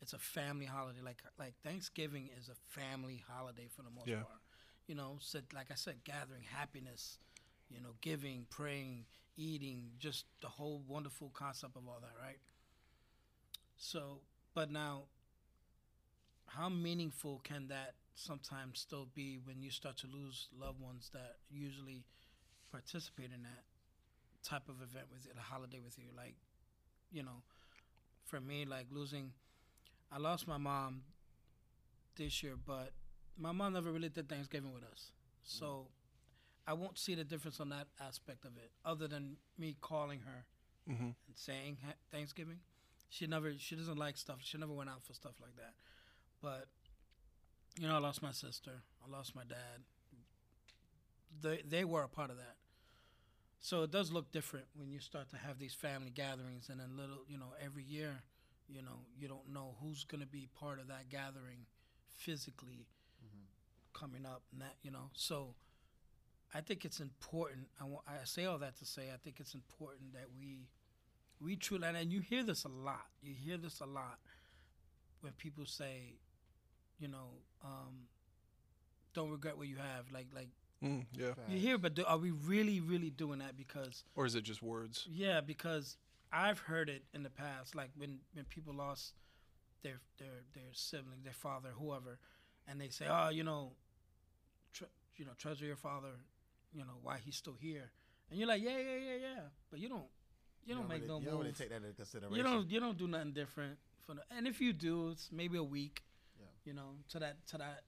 it's 0.00 0.12
a 0.12 0.18
family 0.18 0.66
holiday 0.66 1.00
like 1.02 1.22
like 1.38 1.54
Thanksgiving 1.64 2.30
is 2.38 2.48
a 2.48 2.54
family 2.80 3.22
holiday 3.28 3.68
for 3.74 3.82
the 3.82 3.90
most 3.90 4.08
Yeah. 4.08 4.22
part. 4.22 4.40
You 4.86 4.94
know, 4.94 5.16
so 5.20 5.40
like 5.54 5.70
I 5.70 5.74
said 5.76 6.04
gathering 6.04 6.42
happiness, 6.44 7.18
you 7.70 7.80
know, 7.80 7.94
giving, 8.02 8.46
praying, 8.50 9.06
eating, 9.36 9.92
just 9.98 10.26
the 10.42 10.48
whole 10.48 10.82
wonderful 10.86 11.30
concept 11.34 11.76
of 11.76 11.88
all 11.88 12.00
that, 12.00 12.14
right? 12.20 12.38
So, 13.76 14.20
but 14.54 14.70
now, 14.70 15.04
how 16.46 16.68
meaningful 16.68 17.40
can 17.44 17.68
that 17.68 17.94
sometimes 18.14 18.78
still 18.78 19.06
be 19.14 19.38
when 19.44 19.62
you 19.62 19.70
start 19.70 19.96
to 19.98 20.06
lose 20.06 20.48
loved 20.58 20.80
ones 20.80 21.10
that 21.12 21.36
usually 21.50 22.04
participate 22.70 23.30
in 23.34 23.42
that 23.42 23.64
type 24.44 24.68
of 24.68 24.76
event 24.82 25.06
with 25.12 25.26
you, 25.26 25.32
a 25.38 25.42
holiday 25.42 25.80
with 25.84 25.98
you? 25.98 26.06
Like, 26.16 26.34
you 27.12 27.22
know, 27.22 27.42
for 28.24 28.40
me, 28.40 28.64
like 28.64 28.86
losing, 28.90 29.32
I 30.14 30.18
lost 30.18 30.46
my 30.46 30.58
mom 30.58 31.02
this 32.16 32.42
year, 32.42 32.54
but 32.64 32.92
my 33.36 33.50
mom 33.52 33.72
never 33.72 33.90
really 33.90 34.08
did 34.08 34.28
Thanksgiving 34.28 34.72
with 34.72 34.84
us. 34.84 35.10
So 35.42 35.88
I 36.66 36.72
won't 36.74 36.98
see 36.98 37.14
the 37.14 37.24
difference 37.24 37.58
on 37.60 37.68
that 37.70 37.88
aspect 38.00 38.44
of 38.44 38.52
it, 38.56 38.70
other 38.84 39.08
than 39.08 39.36
me 39.58 39.76
calling 39.80 40.20
her 40.20 40.44
Mm-hmm. 40.90 41.02
and 41.04 41.34
saying 41.34 41.78
Thanksgiving. 42.12 42.58
She 43.08 43.26
never, 43.26 43.54
she 43.58 43.74
doesn't 43.74 43.96
like 43.96 44.18
stuff. 44.18 44.40
She 44.42 44.58
never 44.58 44.74
went 44.74 44.90
out 44.90 45.02
for 45.02 45.14
stuff 45.14 45.32
like 45.40 45.56
that. 45.56 45.72
But 46.42 46.66
you 47.80 47.88
know, 47.88 47.94
I 47.94 47.98
lost 48.00 48.22
my 48.22 48.32
sister. 48.32 48.82
I 49.02 49.10
lost 49.10 49.34
my 49.34 49.44
dad. 49.44 49.80
They 51.40 51.62
they 51.66 51.84
were 51.86 52.02
a 52.02 52.08
part 52.08 52.28
of 52.30 52.36
that. 52.36 52.56
So 53.60 53.82
it 53.82 53.90
does 53.90 54.12
look 54.12 54.30
different 54.30 54.66
when 54.76 54.90
you 54.90 55.00
start 55.00 55.30
to 55.30 55.36
have 55.38 55.58
these 55.58 55.72
family 55.72 56.10
gatherings, 56.10 56.68
and 56.68 56.78
then 56.78 56.98
little, 56.98 57.24
you 57.28 57.38
know, 57.38 57.54
every 57.64 57.82
year, 57.82 58.22
you 58.68 58.82
know, 58.82 59.00
you 59.18 59.28
don't 59.28 59.52
know 59.52 59.74
who's 59.82 60.04
going 60.04 60.20
to 60.20 60.26
be 60.26 60.48
part 60.58 60.80
of 60.80 60.88
that 60.88 61.08
gathering 61.10 61.66
physically 62.16 62.86
coming 63.92 64.26
up, 64.26 64.42
and 64.52 64.60
that 64.60 64.74
you 64.82 64.90
know. 64.90 65.10
So 65.14 65.54
I 66.52 66.60
think 66.60 66.84
it's 66.84 67.00
important. 67.00 67.66
I, 67.80 67.84
wa- 67.84 68.02
I 68.08 68.24
say 68.24 68.44
all 68.44 68.58
that 68.58 68.76
to 68.78 68.84
say 68.84 69.04
I 69.12 69.16
think 69.22 69.36
it's 69.40 69.54
important 69.54 70.12
that 70.14 70.26
we 70.38 70.68
we 71.40 71.56
truly 71.56 71.86
and 71.86 72.12
you 72.12 72.20
hear 72.20 72.42
this 72.42 72.64
a 72.64 72.68
lot. 72.68 73.06
You 73.22 73.34
hear 73.34 73.56
this 73.56 73.80
a 73.80 73.86
lot 73.86 74.18
when 75.20 75.32
people 75.34 75.64
say, 75.66 76.14
you 76.98 77.08
know, 77.08 77.28
um, 77.64 78.08
don't 79.14 79.30
regret 79.30 79.56
what 79.56 79.68
you 79.68 79.76
have. 79.76 80.10
Like 80.12 80.26
like 80.34 80.48
Mm, 80.82 81.06
yeah. 81.14 81.30
you 81.48 81.56
hear, 81.58 81.78
but 81.78 81.94
do, 81.94 82.04
are 82.04 82.18
we 82.18 82.30
really 82.30 82.80
really 82.80 83.08
doing 83.10 83.38
that? 83.38 83.56
Because 83.56 84.04
Or 84.16 84.26
is 84.26 84.34
it 84.34 84.42
just 84.42 84.62
words? 84.62 85.06
yeah, 85.10 85.40
because 85.40 85.96
I've 86.34 86.58
heard 86.58 86.88
it 86.88 87.04
in 87.14 87.22
the 87.22 87.30
past, 87.30 87.74
like 87.74 87.90
when 87.96 88.18
when 88.34 88.44
people 88.46 88.74
lost 88.74 89.14
their 89.82 90.00
their 90.18 90.42
their 90.54 90.72
sibling, 90.72 91.22
their 91.22 91.32
father, 91.32 91.68
whoever, 91.78 92.18
and 92.68 92.80
they 92.80 92.88
say, 92.88 93.06
oh, 93.08 93.28
you 93.28 93.44
know, 93.44 93.72
tre- 94.72 94.88
you 95.16 95.24
know, 95.24 95.32
treasure 95.38 95.64
your 95.66 95.76
father, 95.76 96.08
you 96.72 96.80
know, 96.84 96.98
why 97.02 97.18
he's 97.24 97.36
still 97.36 97.56
here, 97.60 97.90
and 98.30 98.38
you're 98.38 98.48
like, 98.48 98.62
yeah, 98.62 98.78
yeah, 98.78 98.96
yeah, 98.96 99.16
yeah, 99.20 99.40
but 99.70 99.78
you 99.80 99.88
don't 99.88 100.06
you, 100.66 100.74
don't, 100.74 100.88
make 100.88 101.02
really, 101.02 101.08
no 101.08 101.14
You 101.18 101.20
move. 101.24 101.30
don't 101.30 101.40
really 101.40 101.52
take 101.52 101.68
that 101.70 101.76
into 101.76 101.92
consideration. 101.92 102.36
you 102.36 102.42
don't 102.42 102.70
you 102.70 102.80
don't 102.80 102.98
do 102.98 103.06
nothing 103.06 103.32
different 103.32 103.78
for 104.06 104.14
the, 104.14 104.22
and 104.36 104.46
if 104.46 104.60
you 104.60 104.72
do, 104.72 105.10
it's 105.10 105.28
maybe 105.30 105.56
a 105.58 105.62
week, 105.62 106.02
Yeah. 106.40 106.46
you 106.64 106.72
know, 106.74 106.96
to 107.10 107.18
that 107.20 107.46
to 107.48 107.58
that 107.58 107.82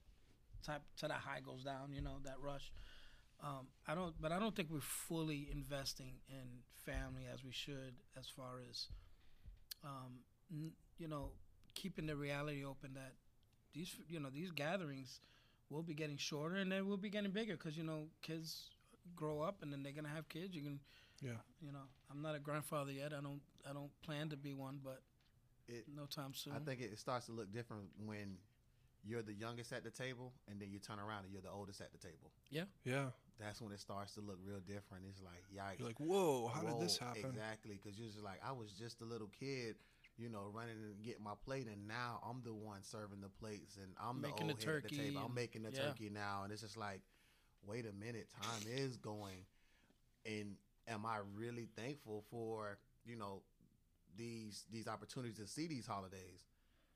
type 0.63 0.81
to 0.97 1.07
that 1.07 1.17
high 1.19 1.41
goes 1.41 1.63
down, 1.63 1.91
you 1.93 2.01
know, 2.01 2.17
that 2.23 2.35
rush. 2.39 2.71
Um, 3.43 3.67
I 3.87 3.93
don't, 3.95 4.19
but 4.19 4.31
I 4.31 4.39
don't 4.39 4.55
think 4.55 4.69
we're 4.71 4.79
fully 4.81 5.47
investing 5.51 6.13
in 6.29 6.63
family 6.85 7.23
as 7.31 7.43
we 7.43 7.51
should, 7.51 7.93
as 8.17 8.27
far 8.27 8.61
as, 8.69 8.87
um, 9.83 10.19
n- 10.51 10.71
you 10.97 11.07
know, 11.07 11.29
keeping 11.75 12.07
the 12.07 12.15
reality 12.15 12.65
open 12.65 12.93
that 12.95 13.13
these, 13.73 13.95
you 14.09 14.19
know, 14.19 14.29
these 14.33 14.49
gatherings 14.51 15.21
will 15.69 15.83
be 15.83 15.93
getting 15.93 16.17
shorter 16.17 16.55
and 16.55 16.71
they 16.71 16.81
will 16.81 16.97
be 16.97 17.09
getting 17.09 17.29
bigger 17.31 17.53
because 17.53 17.77
you 17.77 17.83
know 17.83 18.07
kids 18.21 18.69
grow 19.15 19.41
up 19.41 19.61
and 19.61 19.71
then 19.71 19.83
they're 19.83 19.91
gonna 19.93 20.07
have 20.09 20.27
kids. 20.29 20.55
You 20.55 20.63
can, 20.63 20.79
Yeah. 21.21 21.37
you 21.61 21.71
know, 21.71 21.83
I'm 22.09 22.21
not 22.21 22.33
a 22.35 22.39
grandfather 22.39 22.91
yet. 22.91 23.13
I 23.13 23.21
don't, 23.21 23.41
I 23.69 23.73
don't 23.73 23.91
plan 24.01 24.29
to 24.29 24.37
be 24.37 24.53
one, 24.53 24.79
but 24.83 25.03
It- 25.67 25.87
no 25.87 26.05
time 26.07 26.33
soon. 26.33 26.53
I 26.53 26.59
think 26.59 26.81
it 26.81 26.97
starts 26.97 27.27
to 27.27 27.33
look 27.33 27.51
different 27.51 27.89
when 28.03 28.37
you're 29.03 29.21
the 29.21 29.33
youngest 29.33 29.71
at 29.73 29.83
the 29.83 29.91
table, 29.91 30.33
and 30.47 30.59
then 30.59 30.71
you 30.71 30.79
turn 30.79 30.99
around 30.99 31.23
and 31.25 31.31
you're 31.33 31.41
the 31.41 31.51
oldest 31.51 31.81
at 31.81 31.91
the 31.91 31.97
table. 31.99 32.31
Yeah. 32.49 32.65
Yeah. 32.83 33.11
That's 33.39 33.61
when 33.61 33.71
it 33.71 33.79
starts 33.79 34.13
to 34.15 34.21
look 34.21 34.39
real 34.45 34.59
different. 34.59 35.05
It's 35.09 35.21
like, 35.21 35.43
yikes. 35.53 35.79
You're 35.79 35.87
like, 35.87 35.99
whoa, 35.99 36.51
how 36.53 36.61
did 36.61 36.79
this 36.79 36.97
happen? 36.97 37.25
Exactly, 37.25 37.79
because 37.81 37.97
you're 37.97 38.09
just 38.09 38.23
like, 38.23 38.39
I 38.47 38.51
was 38.51 38.71
just 38.71 39.01
a 39.01 39.05
little 39.05 39.29
kid, 39.39 39.75
you 40.17 40.29
know, 40.29 40.49
running 40.51 40.75
and 40.81 41.03
getting 41.03 41.23
my 41.23 41.33
plate, 41.45 41.67
and 41.67 41.87
now 41.87 42.19
I'm 42.27 42.41
the 42.43 42.53
one 42.53 42.81
serving 42.81 43.21
the 43.21 43.29
plates, 43.29 43.77
and 43.77 43.93
I'm 44.01 44.21
Making 44.21 44.47
the 44.47 44.53
the 44.55 44.59
old 44.59 44.63
head 44.63 44.75
at 44.75 44.83
the 44.83 44.89
turkey 44.89 44.97
table. 44.97 45.21
I'm 45.25 45.35
making 45.35 45.63
the 45.63 45.71
yeah. 45.71 45.81
turkey 45.81 46.09
now, 46.11 46.41
and 46.43 46.51
it's 46.51 46.61
just 46.61 46.77
like, 46.77 47.01
wait 47.65 47.85
a 47.85 47.93
minute, 47.93 48.27
time 48.41 48.63
is 48.71 48.97
going, 48.97 49.45
and 50.25 50.55
am 50.87 51.05
I 51.05 51.17
really 51.35 51.67
thankful 51.75 52.23
for 52.31 52.79
you 53.05 53.15
know 53.15 53.41
these 54.17 54.65
these 54.71 54.87
opportunities 54.87 55.37
to 55.37 55.47
see 55.47 55.67
these 55.67 55.85
holidays? 55.85 56.45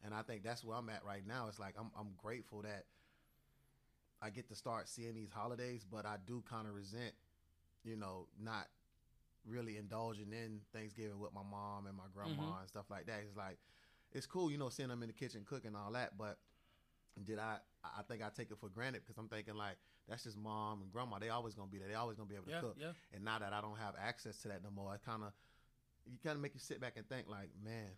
And 0.03 0.15
I 0.15 0.23
think 0.23 0.43
that's 0.43 0.63
where 0.63 0.77
I'm 0.77 0.89
at 0.89 1.05
right 1.05 1.25
now. 1.27 1.45
It's 1.47 1.59
like 1.59 1.75
I'm 1.79 1.91
I'm 1.99 2.13
grateful 2.17 2.63
that 2.63 2.85
I 4.21 4.29
get 4.29 4.47
to 4.49 4.55
start 4.55 4.87
seeing 4.87 5.15
these 5.15 5.31
holidays, 5.31 5.85
but 5.89 6.05
I 6.05 6.17
do 6.25 6.43
kind 6.49 6.67
of 6.67 6.75
resent, 6.75 7.13
you 7.83 7.95
know, 7.95 8.27
not 8.39 8.67
really 9.45 9.77
indulging 9.77 10.31
in 10.31 10.61
Thanksgiving 10.71 11.19
with 11.19 11.33
my 11.33 11.41
mom 11.43 11.87
and 11.87 11.97
my 11.97 12.03
grandma 12.13 12.43
Mhm. 12.43 12.59
and 12.61 12.69
stuff 12.69 12.89
like 12.89 13.07
that. 13.07 13.21
It's 13.23 13.35
like 13.35 13.57
it's 14.13 14.25
cool, 14.27 14.51
you 14.51 14.57
know, 14.57 14.69
seeing 14.69 14.89
them 14.89 15.01
in 15.03 15.07
the 15.07 15.13
kitchen 15.13 15.43
cooking 15.45 15.75
all 15.75 15.91
that, 15.93 16.17
but 16.17 16.37
did 17.23 17.39
I? 17.39 17.59
I 17.83 18.03
think 18.03 18.21
I 18.21 18.29
take 18.29 18.51
it 18.51 18.57
for 18.59 18.69
granted 18.69 19.01
because 19.03 19.17
I'm 19.17 19.27
thinking 19.27 19.55
like 19.55 19.77
that's 20.07 20.23
just 20.23 20.37
mom 20.37 20.81
and 20.83 20.91
grandma. 20.91 21.17
They 21.19 21.29
always 21.29 21.55
gonna 21.55 21.71
be 21.71 21.77
there. 21.79 21.87
They 21.87 21.95
always 21.95 22.17
gonna 22.17 22.29
be 22.29 22.35
able 22.35 22.45
to 22.45 22.51
Yeah, 22.51 22.59
cook. 22.61 22.75
yeah. 22.77 22.93
And 23.13 23.23
now 23.25 23.39
that 23.39 23.53
I 23.53 23.61
don't 23.61 23.77
have 23.77 23.95
access 23.97 24.41
to 24.43 24.49
that 24.49 24.61
no 24.63 24.69
more, 24.69 24.91
I 24.93 24.97
kind 24.97 25.23
of 25.23 25.33
you 26.05 26.17
kind 26.23 26.35
of 26.35 26.41
make 26.41 26.53
you 26.53 26.59
sit 26.59 26.79
back 26.79 26.97
and 26.97 27.07
think 27.07 27.27
like, 27.27 27.49
man, 27.63 27.89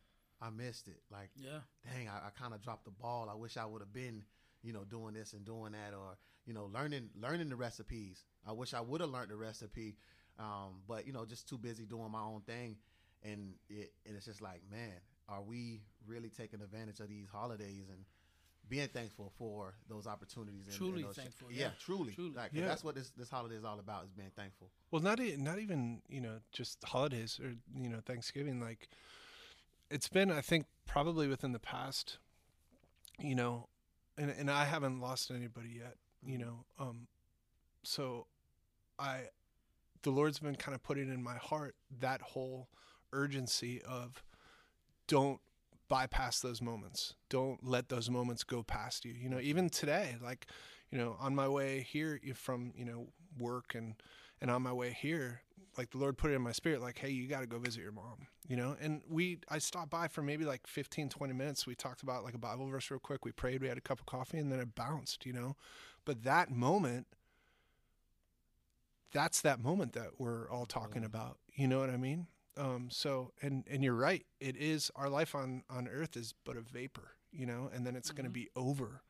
I 0.42 0.50
missed 0.50 0.88
it. 0.88 1.02
Like 1.10 1.32
Yeah. 1.36 1.62
dang, 1.84 2.08
I, 2.08 2.28
I 2.28 2.30
kind 2.32 2.54
of 2.54 2.62
dropped 2.62 2.86
the 2.86 2.92
ball. 2.92 3.30
I 3.30 3.34
wish 3.36 3.58
I 3.58 3.66
would 3.66 3.82
have 3.82 3.92
been, 3.94 4.24
you 4.64 4.74
know, 4.74 4.84
doing 4.84 5.14
this 5.14 5.34
and 5.34 5.46
doing 5.46 5.74
that, 5.74 5.94
or 5.94 6.18
you 6.46 6.54
know, 6.54 6.66
learning 6.74 7.10
learning 7.20 7.50
the 7.50 7.56
recipes. 7.56 8.24
I 8.48 8.52
wish 8.52 8.74
I 8.74 8.82
would 8.82 9.02
have 9.02 9.10
learned 9.10 9.32
the 9.32 9.36
recipe, 9.36 9.96
um, 10.40 10.82
but 10.88 11.06
you 11.08 11.14
know, 11.14 11.26
just 11.26 11.48
too 11.50 11.58
busy 11.58 11.86
doing 11.86 12.12
my 12.12 12.22
own 12.22 12.42
thing, 12.42 12.78
and 13.24 13.54
it 13.70 13.94
and 14.06 14.16
it's 14.16 14.26
just 14.26 14.42
like, 14.42 14.62
man, 14.72 14.94
are 15.30 15.42
we 15.42 15.82
really 16.08 16.30
taking 16.30 16.62
advantage 16.62 17.00
of 17.00 17.10
these 17.10 17.28
holidays 17.32 17.86
and 17.90 18.06
being 18.70 18.88
thankful 18.88 19.32
for 19.38 19.74
those 19.90 20.08
opportunities? 20.08 20.68
And, 20.68 20.76
Truly 20.78 21.02
and 21.02 21.10
those 21.10 21.16
thankful, 21.18 21.52
yeah, 21.52 21.64
yeah. 21.64 21.70
truly, 21.80 22.14
Truly. 22.14 22.32
Like 22.36 22.52
'cause 22.54 22.62
Yeah. 22.62 22.68
that's 22.68 22.84
what 22.84 22.96
this 22.96 23.10
this 23.12 23.30
holiday 23.30 23.56
is 23.56 23.64
all 23.66 23.80
about: 23.80 24.06
is 24.06 24.12
being 24.12 24.32
thankful. 24.36 24.70
Well, 24.92 25.02
not 25.02 25.20
not 25.38 25.60
even 25.60 26.02
you 26.08 26.22
know 26.22 26.40
just 26.52 26.84
holidays 26.86 27.40
or 27.40 27.56
you 27.76 27.90
know 27.90 28.00
Thanksgiving. 28.06 28.60
Like 28.60 28.88
it's 29.90 30.10
been, 30.10 30.32
I 30.32 30.42
think, 30.42 30.66
probably 30.86 31.28
within 31.28 31.52
the 31.52 31.60
past, 31.60 32.18
you 33.20 33.36
know, 33.36 33.68
and 34.18 34.34
and 34.38 34.50
I 34.50 34.66
haven't 34.66 35.00
lost 35.00 35.32
anybody 35.32 35.70
yet. 35.78 35.96
You 36.26 36.38
know, 36.38 36.66
um, 36.80 37.08
so 37.84 38.28
I, 38.98 39.24
the 40.04 40.12
Lord's 40.12 40.40
been 40.40 40.56
kind 40.56 40.74
of 40.74 40.84
putting 40.84 41.10
in 41.10 41.22
my 41.22 41.36
heart 41.36 41.76
that 42.00 42.22
whole 42.22 42.70
urgency 43.12 43.82
of 43.82 44.24
don't 45.08 45.40
bypass 45.90 46.40
those 46.40 46.62
moments. 46.62 47.16
Don't 47.30 47.64
let 47.64 47.90
those 47.90 48.10
moments 48.10 48.44
go 48.44 48.64
past 48.64 49.06
you. 49.06 49.14
You 49.14 49.30
know, 49.30 49.40
even 49.40 49.70
today, 49.70 50.16
like, 50.24 50.48
you 50.90 50.98
know, 50.98 51.18
on 51.20 51.36
my 51.36 51.48
way 51.48 51.86
here 51.88 52.20
from, 52.36 52.72
you 52.76 52.86
know, 52.86 53.08
work 53.38 53.76
and 53.76 53.96
and 54.44 54.52
on 54.52 54.62
my 54.62 54.74
way 54.74 54.92
here, 54.92 55.42
like 55.78 55.90
the 55.92 55.98
Lord 55.98 56.18
put 56.18 56.30
it 56.30 56.36
in 56.36 56.42
my 56.42 56.52
spirit 56.52 56.82
like, 56.82 57.00
"Hey, 57.00 57.10
you 57.10 57.28
got 57.28 57.40
to 57.40 57.48
go 57.48 57.58
visit 57.58 57.82
your 57.82 57.94
mom." 57.94 58.28
You 58.48 58.58
know? 58.58 58.76
And 58.80 59.02
we 59.10 59.40
I 59.50 59.58
stopped 59.58 59.90
by 59.90 60.10
for 60.10 60.22
maybe 60.22 60.44
like 60.44 60.68
15 60.68 61.08
20 61.10 61.34
minutes. 61.34 61.66
We 61.66 61.76
talked 61.76 62.04
about 62.04 62.26
like 62.26 62.34
a 62.36 62.38
Bible 62.38 62.68
verse 62.68 62.92
real 62.92 63.00
quick. 63.00 63.24
We 63.24 63.32
prayed, 63.32 63.62
we 63.62 63.70
had 63.70 63.78
a 63.78 63.82
cup 63.82 64.02
of 64.02 64.06
coffee 64.06 64.38
and 64.38 64.52
then 64.52 64.60
it 64.60 64.76
bounced, 64.76 65.26
you 65.26 65.32
know? 65.32 65.56
But 66.06 66.24
that 66.26 66.52
moment 66.52 67.08
that's 69.14 69.42
that 69.42 69.60
moment 69.60 69.94
that 69.94 70.20
we're 70.20 70.50
all 70.50 70.66
talking 70.66 71.06
about. 71.06 71.38
You 71.56 71.68
know 71.68 71.80
what 71.80 71.90
I 71.90 71.98
mean? 71.98 72.28
Um, 72.58 72.90
so 72.92 73.32
and 73.42 73.64
and 73.70 73.82
you're 73.82 73.96
right. 73.96 74.26
It 74.42 74.58
is 74.58 74.92
our 74.96 75.08
life 75.08 75.36
on 75.36 75.64
on 75.70 75.88
Earth 75.88 76.18
is 76.18 76.34
but 76.44 76.58
a 76.58 76.62
vapor, 76.62 77.12
you 77.32 77.46
know, 77.46 77.70
and 77.74 77.88
then 77.88 77.96
it's 77.96 78.12
going 78.12 78.26
to 78.26 78.30
be 78.30 78.50
over. 78.58 79.04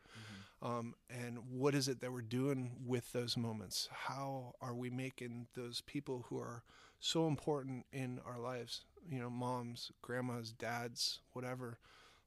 Um, 0.63 0.95
and 1.09 1.37
what 1.49 1.75
is 1.75 1.89
it 1.89 1.99
that 1.99 2.13
we're 2.13 2.21
doing 2.21 2.71
with 2.85 3.11
those 3.11 3.35
moments? 3.35 3.89
How 3.91 4.53
are 4.61 4.73
we 4.73 4.89
making 4.89 5.47
those 5.55 5.81
people 5.81 6.25
who 6.29 6.39
are 6.39 6.63
so 7.01 7.27
important 7.27 7.85
in 7.91 8.19
our 8.25 8.39
lives? 8.39 8.85
You 9.09 9.19
know, 9.19 9.29
moms, 9.29 9.91
grandmas, 10.01 10.53
dads, 10.53 11.19
whatever. 11.33 11.79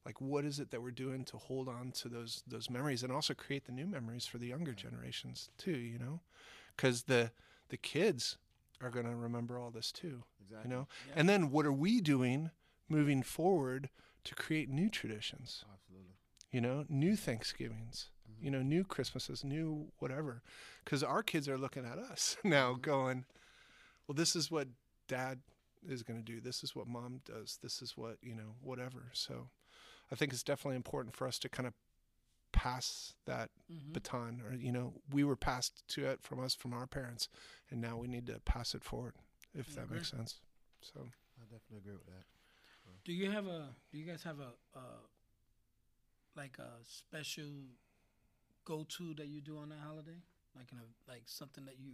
Like, 0.05 0.21
what 0.21 0.45
is 0.45 0.59
it 0.59 0.69
that 0.69 0.83
we're 0.83 0.91
doing 0.91 1.25
to 1.25 1.37
hold 1.37 1.67
on 1.67 1.91
to 1.93 2.09
those 2.09 2.43
those 2.47 2.69
memories 2.69 3.01
and 3.01 3.11
also 3.11 3.33
create 3.33 3.65
the 3.65 3.71
new 3.71 3.87
memories 3.87 4.27
for 4.27 4.37
the 4.37 4.47
younger 4.47 4.73
generations 4.73 5.49
too? 5.57 5.71
You 5.75 5.97
know, 5.97 6.21
because 6.75 7.03
the 7.03 7.31
the 7.69 7.77
kids 7.77 8.37
are 8.81 8.91
going 8.91 9.07
to 9.07 9.15
remember 9.15 9.57
all 9.57 9.71
this 9.71 9.91
too. 9.91 10.23
Exactly. 10.39 10.69
You 10.69 10.75
know, 10.77 10.87
Yeah. 11.07 11.13
and 11.15 11.27
then 11.27 11.49
what 11.49 11.65
are 11.65 11.73
we 11.73 12.01
doing 12.01 12.51
moving 12.87 13.23
forward 13.23 13.89
to 14.25 14.35
create 14.35 14.69
new 14.69 14.89
traditions? 14.89 15.65
Absolutely. 15.73 16.13
You 16.51 16.61
know, 16.61 16.85
new 16.87 17.15
Thanksgivings. 17.15 18.11
You 18.41 18.51
know, 18.51 18.61
new 18.61 18.83
Christmases, 18.83 19.43
new 19.43 19.91
whatever. 19.99 20.41
Because 20.83 21.03
our 21.03 21.23
kids 21.23 21.47
are 21.49 21.57
looking 21.57 21.85
at 21.85 21.97
us 21.97 22.37
now, 22.43 22.73
Mhm. 22.73 22.81
going, 22.81 23.25
"Well, 24.07 24.15
this 24.15 24.35
is 24.35 24.49
what 24.51 24.67
Dad 25.07 25.41
is 25.87 26.03
going 26.03 26.17
to 26.23 26.23
do. 26.25 26.39
This 26.41 26.63
is 26.63 26.75
what 26.75 26.87
Mom 26.87 27.21
does. 27.25 27.57
This 27.61 27.81
is 27.81 27.97
what 27.97 28.17
you 28.21 28.35
know, 28.35 28.55
whatever." 28.61 29.09
So, 29.13 29.49
I 30.11 30.15
think 30.15 30.33
it's 30.33 30.43
definitely 30.43 30.75
important 30.77 31.15
for 31.15 31.27
us 31.27 31.39
to 31.39 31.49
kind 31.49 31.67
of 31.67 31.73
pass 32.51 33.13
that 33.25 33.49
Mhm. 33.69 33.93
baton, 33.93 34.41
or 34.41 34.53
you 34.53 34.71
know, 34.71 34.93
we 35.11 35.23
were 35.23 35.35
passed 35.35 35.87
to 35.89 36.05
it 36.05 36.21
from 36.21 36.39
us 36.39 36.55
from 36.55 36.73
our 36.73 36.87
parents, 36.87 37.29
and 37.69 37.79
now 37.81 37.97
we 37.97 38.07
need 38.07 38.25
to 38.27 38.39
pass 38.41 38.73
it 38.75 38.83
forward. 38.83 39.15
If 39.53 39.67
I 39.77 39.81
that 39.81 39.91
makes 39.91 40.09
sense. 40.09 40.41
So. 40.81 41.11
I 41.39 41.43
definitely 41.43 41.77
agree 41.77 41.93
with 41.93 42.07
that. 42.07 42.25
Do 43.05 43.13
you 43.13 43.29
have 43.31 43.45
a? 43.47 43.75
Do 43.91 43.97
you 43.97 44.05
guys 44.05 44.23
have 44.23 44.39
a, 44.39 44.53
uh 44.75 45.01
like 46.35 46.57
a 46.59 46.69
special 46.83 47.45
go 48.67 48.85
to 48.97 49.13
that 49.15 49.27
you 49.27 49.41
do 49.41 49.57
on 49.57 49.69
that 49.69 49.79
holiday? 49.89 50.19
Like 50.55 50.71
in 50.71 50.77
a 50.79 50.87
like 51.11 51.23
something 51.25 51.65
that 51.65 51.77
you 51.79 51.91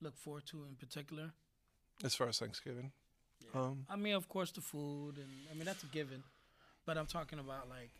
look 0.00 0.16
forward 0.16 0.44
to 0.46 0.64
in 0.70 0.74
particular? 0.76 1.32
As 2.04 2.14
far 2.14 2.28
as 2.28 2.38
Thanksgiving, 2.38 2.92
Yeah. 3.44 3.60
um, 3.60 3.86
I 3.88 3.96
mean, 3.96 4.14
of 4.14 4.26
course, 4.28 4.50
the 4.52 4.60
food, 4.60 5.16
and 5.18 5.30
I 5.50 5.54
mean 5.54 5.64
that's 5.64 5.82
a 5.84 5.86
given. 5.86 6.22
But 6.86 6.96
I'm 6.98 7.06
talking 7.06 7.38
about 7.38 7.68
like 7.68 7.90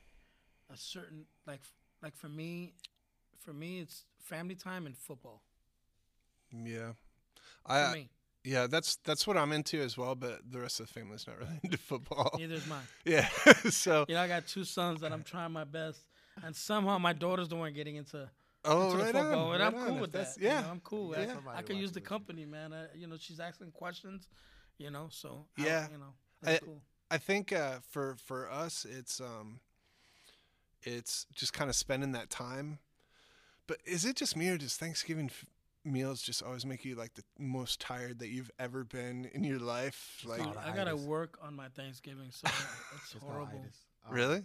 a 0.72 0.76
certain 0.76 1.26
like 1.46 1.60
like 2.02 2.16
for 2.16 2.28
me, 2.28 2.74
for 3.44 3.52
me 3.52 3.80
it's 3.80 4.04
family 4.20 4.54
time 4.54 4.86
and 4.86 4.96
football. 4.96 5.42
yeah, 6.52 6.92
For 7.66 7.72
I 7.72 7.92
me, 7.92 8.08
yeah, 8.44 8.66
that's 8.68 8.96
that's 9.04 9.26
what 9.26 9.36
I'm 9.36 9.52
into 9.52 9.80
as 9.80 9.96
well. 9.98 10.14
But 10.14 10.40
the 10.50 10.60
rest 10.60 10.80
of 10.80 10.86
the 10.86 10.92
family's 10.92 11.26
not 11.26 11.38
really 11.38 11.58
into 11.64 11.78
football. 11.78 12.30
neither 12.38 12.54
is 12.54 12.66
mine. 12.66 12.86
Yeah, 13.04 13.28
so 13.70 14.04
You 14.08 14.14
know, 14.14 14.22
I 14.22 14.28
got 14.28 14.46
two 14.46 14.64
sons 14.64 15.00
that 15.00 15.12
I'm 15.12 15.22
trying 15.24 15.52
my 15.52 15.64
best, 15.64 16.00
and 16.44 16.54
somehow 16.54 16.98
my 16.98 17.12
daughter's 17.12 17.48
the 17.48 17.56
one 17.56 17.72
getting 17.72 17.96
into 17.96 18.28
oh, 18.64 18.86
into 18.92 18.98
the 18.98 19.04
football, 19.12 19.48
on, 19.50 19.60
and 19.60 19.62
right 19.62 19.74
I'm 19.74 19.86
cool 19.86 19.94
If 19.96 20.00
with 20.00 20.12
that's- 20.12 20.34
that. 20.34 20.40
you 20.42 20.46
Yeah, 20.48 20.60
know, 20.62 20.70
I'm 20.70 20.80
cool. 20.80 21.12
Yeah. 21.14 21.22
I, 21.22 21.26
Somebody 21.26 21.58
I 21.58 21.62
could 21.62 21.76
use 21.76 21.92
the 21.92 22.00
with 22.00 22.04
you. 22.04 22.08
company, 22.08 22.44
man. 22.44 22.72
I, 22.72 22.86
you 22.94 23.06
know, 23.06 23.16
she's 23.18 23.40
asking 23.40 23.70
questions. 23.72 24.28
You 24.78 24.90
know, 24.90 25.08
so 25.10 25.46
I- 25.58 25.64
Yeah. 25.64 25.88
you 25.90 25.98
know, 25.98 26.12
I- 26.44 26.58
cool. 26.58 26.80
I 27.10 27.18
think 27.18 27.52
uh, 27.52 27.78
for 27.90 28.16
for 28.16 28.50
us, 28.50 28.84
it's 28.84 29.20
um, 29.20 29.60
it's 30.82 31.26
just 31.34 31.52
kind 31.52 31.70
of 31.70 31.76
spending 31.76 32.12
that 32.12 32.30
time. 32.30 32.78
But 33.66 33.78
is 33.84 34.04
it 34.04 34.16
just 34.16 34.36
me 34.36 34.48
or 34.48 34.58
does 34.58 34.76
Thanksgiving 34.76 35.26
f- 35.26 35.44
meals 35.84 36.22
just 36.22 36.42
always 36.42 36.64
make 36.66 36.84
you 36.84 36.94
like 36.94 37.14
the 37.14 37.24
most 37.38 37.80
tired 37.80 38.18
that 38.20 38.28
you've 38.28 38.50
ever 38.58 38.84
been 38.84 39.24
in 39.32 39.42
your 39.44 39.58
life? 39.58 40.22
Like, 40.24 40.42
called 40.42 40.56
I 40.56 40.74
gotta 40.74 40.96
work 40.96 41.38
on 41.42 41.54
my 41.54 41.68
Thanksgiving, 41.68 42.30
so 42.30 42.46
it's 42.96 43.14
It's 43.14 43.22
horrible. 43.24 43.64
Um, 44.06 44.12
really? 44.14 44.44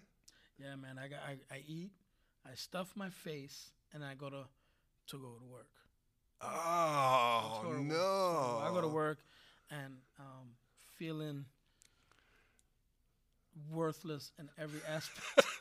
Yeah, 0.62 0.76
man. 0.76 1.00
I 1.00 1.08
got 1.08 1.20
I, 1.28 1.56
I 1.56 1.64
eat, 1.68 1.92
I 2.46 2.54
stuff 2.56 2.92
my 2.96 3.10
face, 3.10 3.72
and 3.94 4.04
I 4.04 4.14
go 4.14 4.30
to 4.30 4.44
to 5.08 5.18
go 5.18 5.34
to 5.40 5.46
work. 5.52 5.70
Oh 6.42 7.62
horrible. 7.64 7.84
no! 7.84 8.62
I 8.64 8.70
go 8.72 8.82
to 8.82 8.88
work 8.88 9.20
and 9.72 9.96
um, 10.20 10.50
feeling 10.98 11.46
worthless 13.72 14.32
in 14.40 14.50
every 14.58 14.82
aspect. 14.88 15.48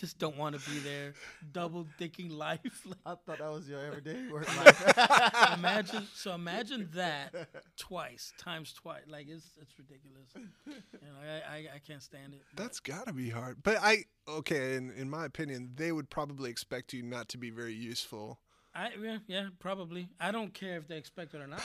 Just 0.00 0.18
don't 0.18 0.36
want 0.38 0.58
to 0.58 0.70
be 0.70 0.78
there. 0.78 1.12
Double 1.52 1.86
dicking 1.98 2.30
life. 2.32 2.60
Like, 2.86 2.96
I 3.04 3.10
thought 3.10 3.38
that 3.38 3.52
was 3.52 3.68
your 3.68 3.80
everyday 3.80 4.26
work 4.32 4.46
life. 4.56 5.54
imagine 5.58 6.06
so 6.14 6.32
imagine 6.34 6.88
that 6.94 7.34
twice 7.76 8.32
times 8.38 8.72
twice. 8.72 9.02
Like 9.06 9.28
it's 9.28 9.46
it's 9.60 9.72
ridiculous. 9.78 10.28
You 10.34 10.72
know, 11.02 11.20
I, 11.22 11.54
I 11.54 11.56
I 11.74 11.78
can't 11.86 12.02
stand 12.02 12.32
it. 12.34 12.40
but- 12.54 12.62
That's 12.62 12.80
got 12.80 13.06
to 13.08 13.12
be 13.12 13.28
hard. 13.28 13.62
But 13.62 13.76
I 13.82 14.04
okay, 14.26 14.76
in 14.76 14.90
in 14.92 15.10
my 15.10 15.26
opinion, 15.26 15.72
they 15.76 15.92
would 15.92 16.08
probably 16.08 16.48
expect 16.50 16.92
you 16.94 17.02
not 17.02 17.28
to 17.30 17.38
be 17.38 17.50
very 17.50 17.74
useful. 17.74 18.40
I 18.74 18.90
yeah, 19.02 19.18
yeah 19.26 19.48
probably. 19.58 20.08
I 20.18 20.30
don't 20.32 20.54
care 20.54 20.76
if 20.78 20.88
they 20.88 20.96
expect 20.96 21.34
it 21.34 21.40
or 21.42 21.46
not. 21.46 21.60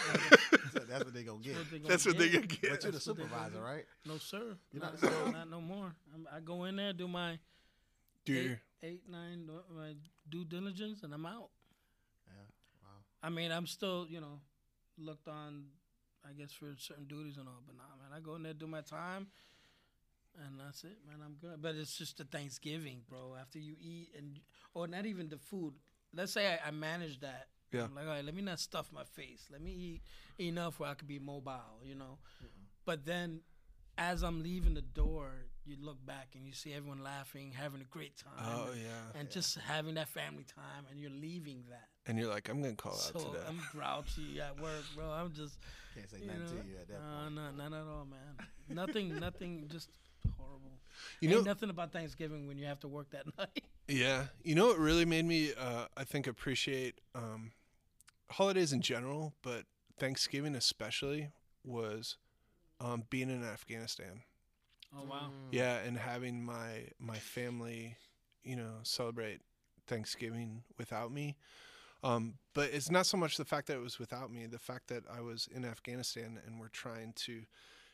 So 0.74 0.80
that's 0.80 1.06
what 1.06 1.14
they 1.14 1.24
gonna 1.24 1.40
get. 1.40 1.56
That's 1.56 1.64
what 1.66 1.72
they 1.72 1.78
gonna 1.80 1.90
That's 1.90 2.06
what 2.06 2.18
they 2.18 2.30
get. 2.30 2.34
gonna 2.34 2.48
get. 2.48 2.62
But 2.72 2.84
you're 2.84 2.92
the 2.92 2.98
That's 2.98 3.08
what 3.08 3.18
they 3.18 3.24
gonna 3.24 3.34
supervisor, 3.36 3.62
right? 3.64 3.86
No 4.06 4.18
sir. 4.18 4.58
You're 4.74 4.82
not, 4.84 5.02
not 5.02 5.02
the 5.02 5.10
no, 5.26 5.32
not 5.32 5.50
no 5.50 5.62
more. 5.62 5.96
I'm, 6.14 6.28
I 6.36 6.40
go 6.42 6.64
in 6.66 6.76
there, 6.76 6.92
do 6.94 7.08
my 7.08 7.34
Do 7.34 7.40
eight, 8.34 8.60
you? 8.82 9.00
nine, 9.12 9.50
uh, 9.50 9.74
my 9.74 9.94
due 10.30 10.46
diligence, 10.46 11.04
and 11.04 11.14
I'm 11.14 11.26
out. 11.26 11.50
Yeah. 12.28 12.44
Wow. 12.82 13.04
I 13.24 13.30
mean, 13.30 13.52
I'm 13.52 13.68
still, 13.68 14.08
you 14.10 14.22
know, 14.22 14.40
looked 14.98 15.28
on, 15.28 15.66
I 16.28 16.34
guess, 16.34 16.52
for 16.52 16.74
certain 16.78 17.06
duties 17.06 17.38
and 17.38 17.48
all. 17.48 17.62
But 17.66 17.76
nah, 17.78 17.84
man, 18.02 18.16
I 18.16 18.20
go 18.20 18.36
in 18.36 18.44
there, 18.44 18.54
do 18.54 18.68
my 18.68 18.82
time, 18.82 19.28
and 20.46 20.60
that's 20.60 20.84
it, 20.84 20.98
man. 21.08 21.18
I'm 21.24 21.36
good. 21.42 21.62
But 21.62 21.76
it's 21.76 21.98
just 21.98 22.18
the 22.18 22.24
Thanksgiving, 22.24 23.02
bro. 23.10 23.36
After 23.40 23.60
you 23.60 23.76
eat 23.80 24.10
and 24.18 24.40
or 24.74 24.88
not 24.88 25.06
even 25.06 25.30
the 25.30 25.38
food. 25.38 25.74
Let's 26.14 26.32
say 26.32 26.48
I, 26.54 26.70
I 26.70 26.72
manage 26.72 27.20
that. 27.20 27.48
Yeah. 27.72 27.84
I'm 27.84 27.96
like, 27.96 28.06
all 28.06 28.12
right, 28.12 28.24
let 28.24 28.34
me 28.34 28.42
not 28.42 28.60
stuff 28.60 28.90
my 28.94 29.04
face. 29.04 29.48
Let 29.52 29.62
me 29.62 29.72
eat 29.72 30.02
enough 30.48 30.80
where 30.80 30.90
I 30.90 30.94
could 30.94 31.08
be 31.08 31.20
mobile, 31.20 31.82
you 31.84 31.96
know. 31.96 32.20
But 32.86 33.06
then, 33.06 33.42
as 33.98 34.24
I'm 34.24 34.44
leaving 34.44 34.76
the 34.76 34.82
door, 34.82 35.48
you 35.66 35.76
look 35.82 36.04
back 36.06 36.30
and 36.36 36.46
you 36.46 36.54
see 36.54 36.74
everyone 36.74 37.04
laughing, 37.04 37.52
having 37.52 37.82
a 37.82 37.86
great 37.86 38.16
time. 38.18 38.34
Oh 38.40 38.72
and, 38.72 38.82
yeah. 38.82 39.20
and 39.20 39.30
just 39.30 39.58
having 39.60 39.96
that 39.96 40.10
family 40.10 40.44
time, 40.44 40.86
and 40.92 41.00
you're 41.00 41.12
leaving 41.12 41.64
that. 41.70 41.88
And 42.08 42.18
you're 42.18 42.30
like, 42.30 42.50
I'm 42.50 42.62
gonna 42.62 42.76
call 42.76 42.94
so 42.94 43.20
out 43.20 43.26
today. 43.34 43.44
I'm 43.48 43.60
grouchy 43.72 44.40
at 44.42 44.60
work, 44.62 44.84
bro. 44.96 45.06
I'm 45.10 45.34
just, 45.34 45.58
Can't 45.96 46.10
say 46.10 46.18
nothing 46.26 46.42
know, 46.42 46.62
to 46.62 46.68
you 46.68 46.76
at 46.80 46.88
that 46.88 46.96
uh, 46.96 47.24
point. 47.24 47.36
no, 47.36 47.52
not 47.52 47.74
at 47.74 47.88
all, 47.88 48.06
man. 48.06 48.48
nothing, 48.70 49.16
nothing, 49.20 49.66
just 49.72 49.90
horrible. 50.38 50.80
You 51.20 51.30
Ain't 51.30 51.40
know, 51.40 51.52
nothing 51.52 51.70
about 51.70 51.92
Thanksgiving 51.92 52.48
when 52.48 52.58
you 52.58 52.66
have 52.66 52.80
to 52.82 52.88
work 52.88 53.10
that 53.12 53.26
night. 53.38 53.64
Yeah, 53.88 54.26
you 54.44 54.56
know 54.56 54.68
what 54.68 54.78
really 54.78 55.06
made 55.06 55.26
me, 55.26 55.52
uh, 55.60 55.86
I 55.98 56.04
think, 56.04 56.28
appreciate 56.28 57.02
um, 57.14 57.52
holidays 58.30 58.72
in 58.72 58.82
general, 58.82 59.34
but 59.42 59.64
Thanksgiving 60.00 60.56
especially 60.56 61.30
was 61.64 62.18
um, 62.80 63.04
being 63.10 63.30
in 63.30 63.44
Afghanistan. 63.44 64.22
Oh 64.98 65.10
wow. 65.10 65.30
Yeah, 65.52 65.78
and 65.80 65.98
having 65.98 66.44
my 66.44 66.88
my 67.00 67.18
family, 67.18 67.98
you 68.44 68.56
know, 68.56 68.76
celebrate 68.84 69.42
Thanksgiving 69.88 70.64
without 70.78 71.12
me. 71.12 71.36
Um, 72.04 72.36
but 72.54 72.70
it's 72.72 72.92
not 72.92 73.06
so 73.08 73.18
much 73.18 73.38
the 73.38 73.46
fact 73.46 73.68
that 73.68 73.78
it 73.78 73.82
was 73.82 73.98
without 73.98 74.32
me, 74.32 74.46
the 74.46 74.60
fact 74.60 74.88
that 74.90 75.04
I 75.12 75.22
was 75.22 75.50
in 75.54 75.66
Afghanistan 75.66 76.40
and 76.46 76.60
we're 76.60 76.68
trying 76.68 77.14
to 77.18 77.42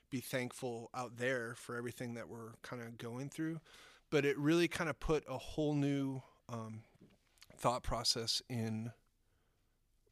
be 0.09 0.19
thankful 0.19 0.89
out 0.93 1.17
there 1.17 1.55
for 1.55 1.77
everything 1.77 2.15
that 2.15 2.27
we're 2.27 2.53
kind 2.61 2.81
of 2.81 2.97
going 2.97 3.29
through. 3.29 3.61
But 4.09 4.25
it 4.25 4.37
really 4.37 4.67
kind 4.67 4.89
of 4.89 4.99
put 4.99 5.23
a 5.29 5.37
whole 5.37 5.73
new 5.73 6.21
um, 6.49 6.83
thought 7.57 7.83
process 7.83 8.41
in, 8.49 8.91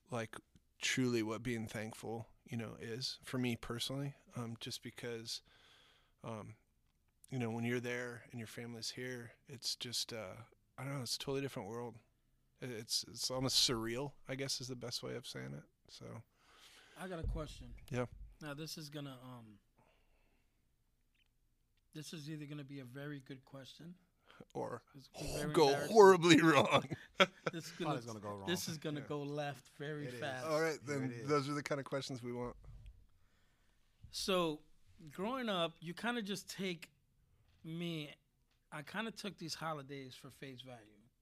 like, 0.09 0.37
truly 0.81 1.21
what 1.21 1.43
being 1.43 1.67
thankful, 1.67 2.27
you 2.47 2.55
know, 2.55 2.77
is 2.81 3.19
for 3.25 3.37
me 3.37 3.57
personally. 3.57 4.13
Um, 4.37 4.55
just 4.61 4.81
because, 4.81 5.41
um, 6.23 6.53
you 7.29 7.39
know, 7.39 7.49
when 7.49 7.63
you're 7.63 7.79
there 7.79 8.23
and 8.31 8.39
your 8.39 8.47
family's 8.47 8.89
here, 8.89 9.31
it's 9.47 9.75
just, 9.75 10.13
uh, 10.13 10.35
I 10.77 10.83
don't 10.83 10.95
know, 10.95 11.01
it's 11.01 11.15
a 11.15 11.19
totally 11.19 11.41
different 11.41 11.69
world. 11.69 11.95
It's 12.61 13.05
it's 13.07 13.31
almost 13.31 13.69
surreal, 13.69 14.11
I 14.27 14.35
guess, 14.35 14.59
is 14.59 14.67
the 14.67 14.75
best 14.75 15.01
way 15.01 15.15
of 15.15 15.25
saying 15.25 15.53
it. 15.53 15.63
So, 15.89 16.05
I 17.01 17.07
got 17.07 17.19
a 17.19 17.27
question. 17.27 17.67
Yeah. 17.89 18.05
Now 18.41 18.53
this 18.53 18.77
is 18.77 18.89
gonna 18.89 19.17
um. 19.23 19.45
This 21.95 22.13
is 22.13 22.29
either 22.29 22.45
gonna 22.45 22.63
be 22.65 22.79
a 22.81 22.83
very 22.83 23.21
good 23.25 23.43
question. 23.45 23.93
or 24.53 24.81
It's 24.97 25.07
gonna 25.07 25.25
be 25.27 25.39
very 25.39 25.53
go 25.53 25.73
horribly 25.87 26.41
wrong. 26.41 26.83
This 27.53 27.65
is 27.65 27.71
gonna, 27.79 27.99
gonna 28.01 28.19
go 28.19 28.29
wrong. 28.29 28.47
this 28.47 28.67
is 28.67 28.77
gonna 28.77 28.99
Yeah. 28.99 29.05
go 29.07 29.21
left 29.23 29.69
very 29.77 30.07
It 30.07 30.13
is. 30.15 30.19
fast. 30.19 30.45
All 30.45 30.61
right, 30.61 30.77
then 30.85 31.13
those 31.27 31.47
are 31.49 31.53
the 31.53 31.63
kind 31.63 31.79
of 31.79 31.85
questions 31.85 32.21
we 32.21 32.31
want. 32.33 32.55
So, 34.11 34.59
growing 35.11 35.47
up, 35.49 35.73
you 35.79 35.93
kind 35.93 36.17
of 36.17 36.25
just 36.25 36.49
take 36.49 36.89
me. 37.63 38.09
I 38.71 38.81
kind 38.83 39.07
of 39.07 39.15
took 39.15 39.37
these 39.37 39.55
holidays 39.55 40.15
for 40.19 40.29
face 40.29 40.61
value. 40.61 40.79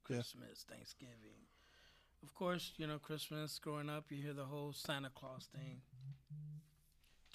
Yeah. 0.10 0.16
Christmas, 0.18 0.66
Thanksgiving. 0.70 1.46
Of 2.24 2.34
course, 2.34 2.74
you 2.78 2.88
know 2.88 2.98
Christmas. 3.00 3.60
Growing 3.60 3.90
up, 3.90 4.06
you 4.10 4.22
hear 4.22 4.34
the 4.34 4.46
whole 4.46 4.74
Santa 4.74 5.10
Claus 5.14 5.48
thing. 5.54 5.82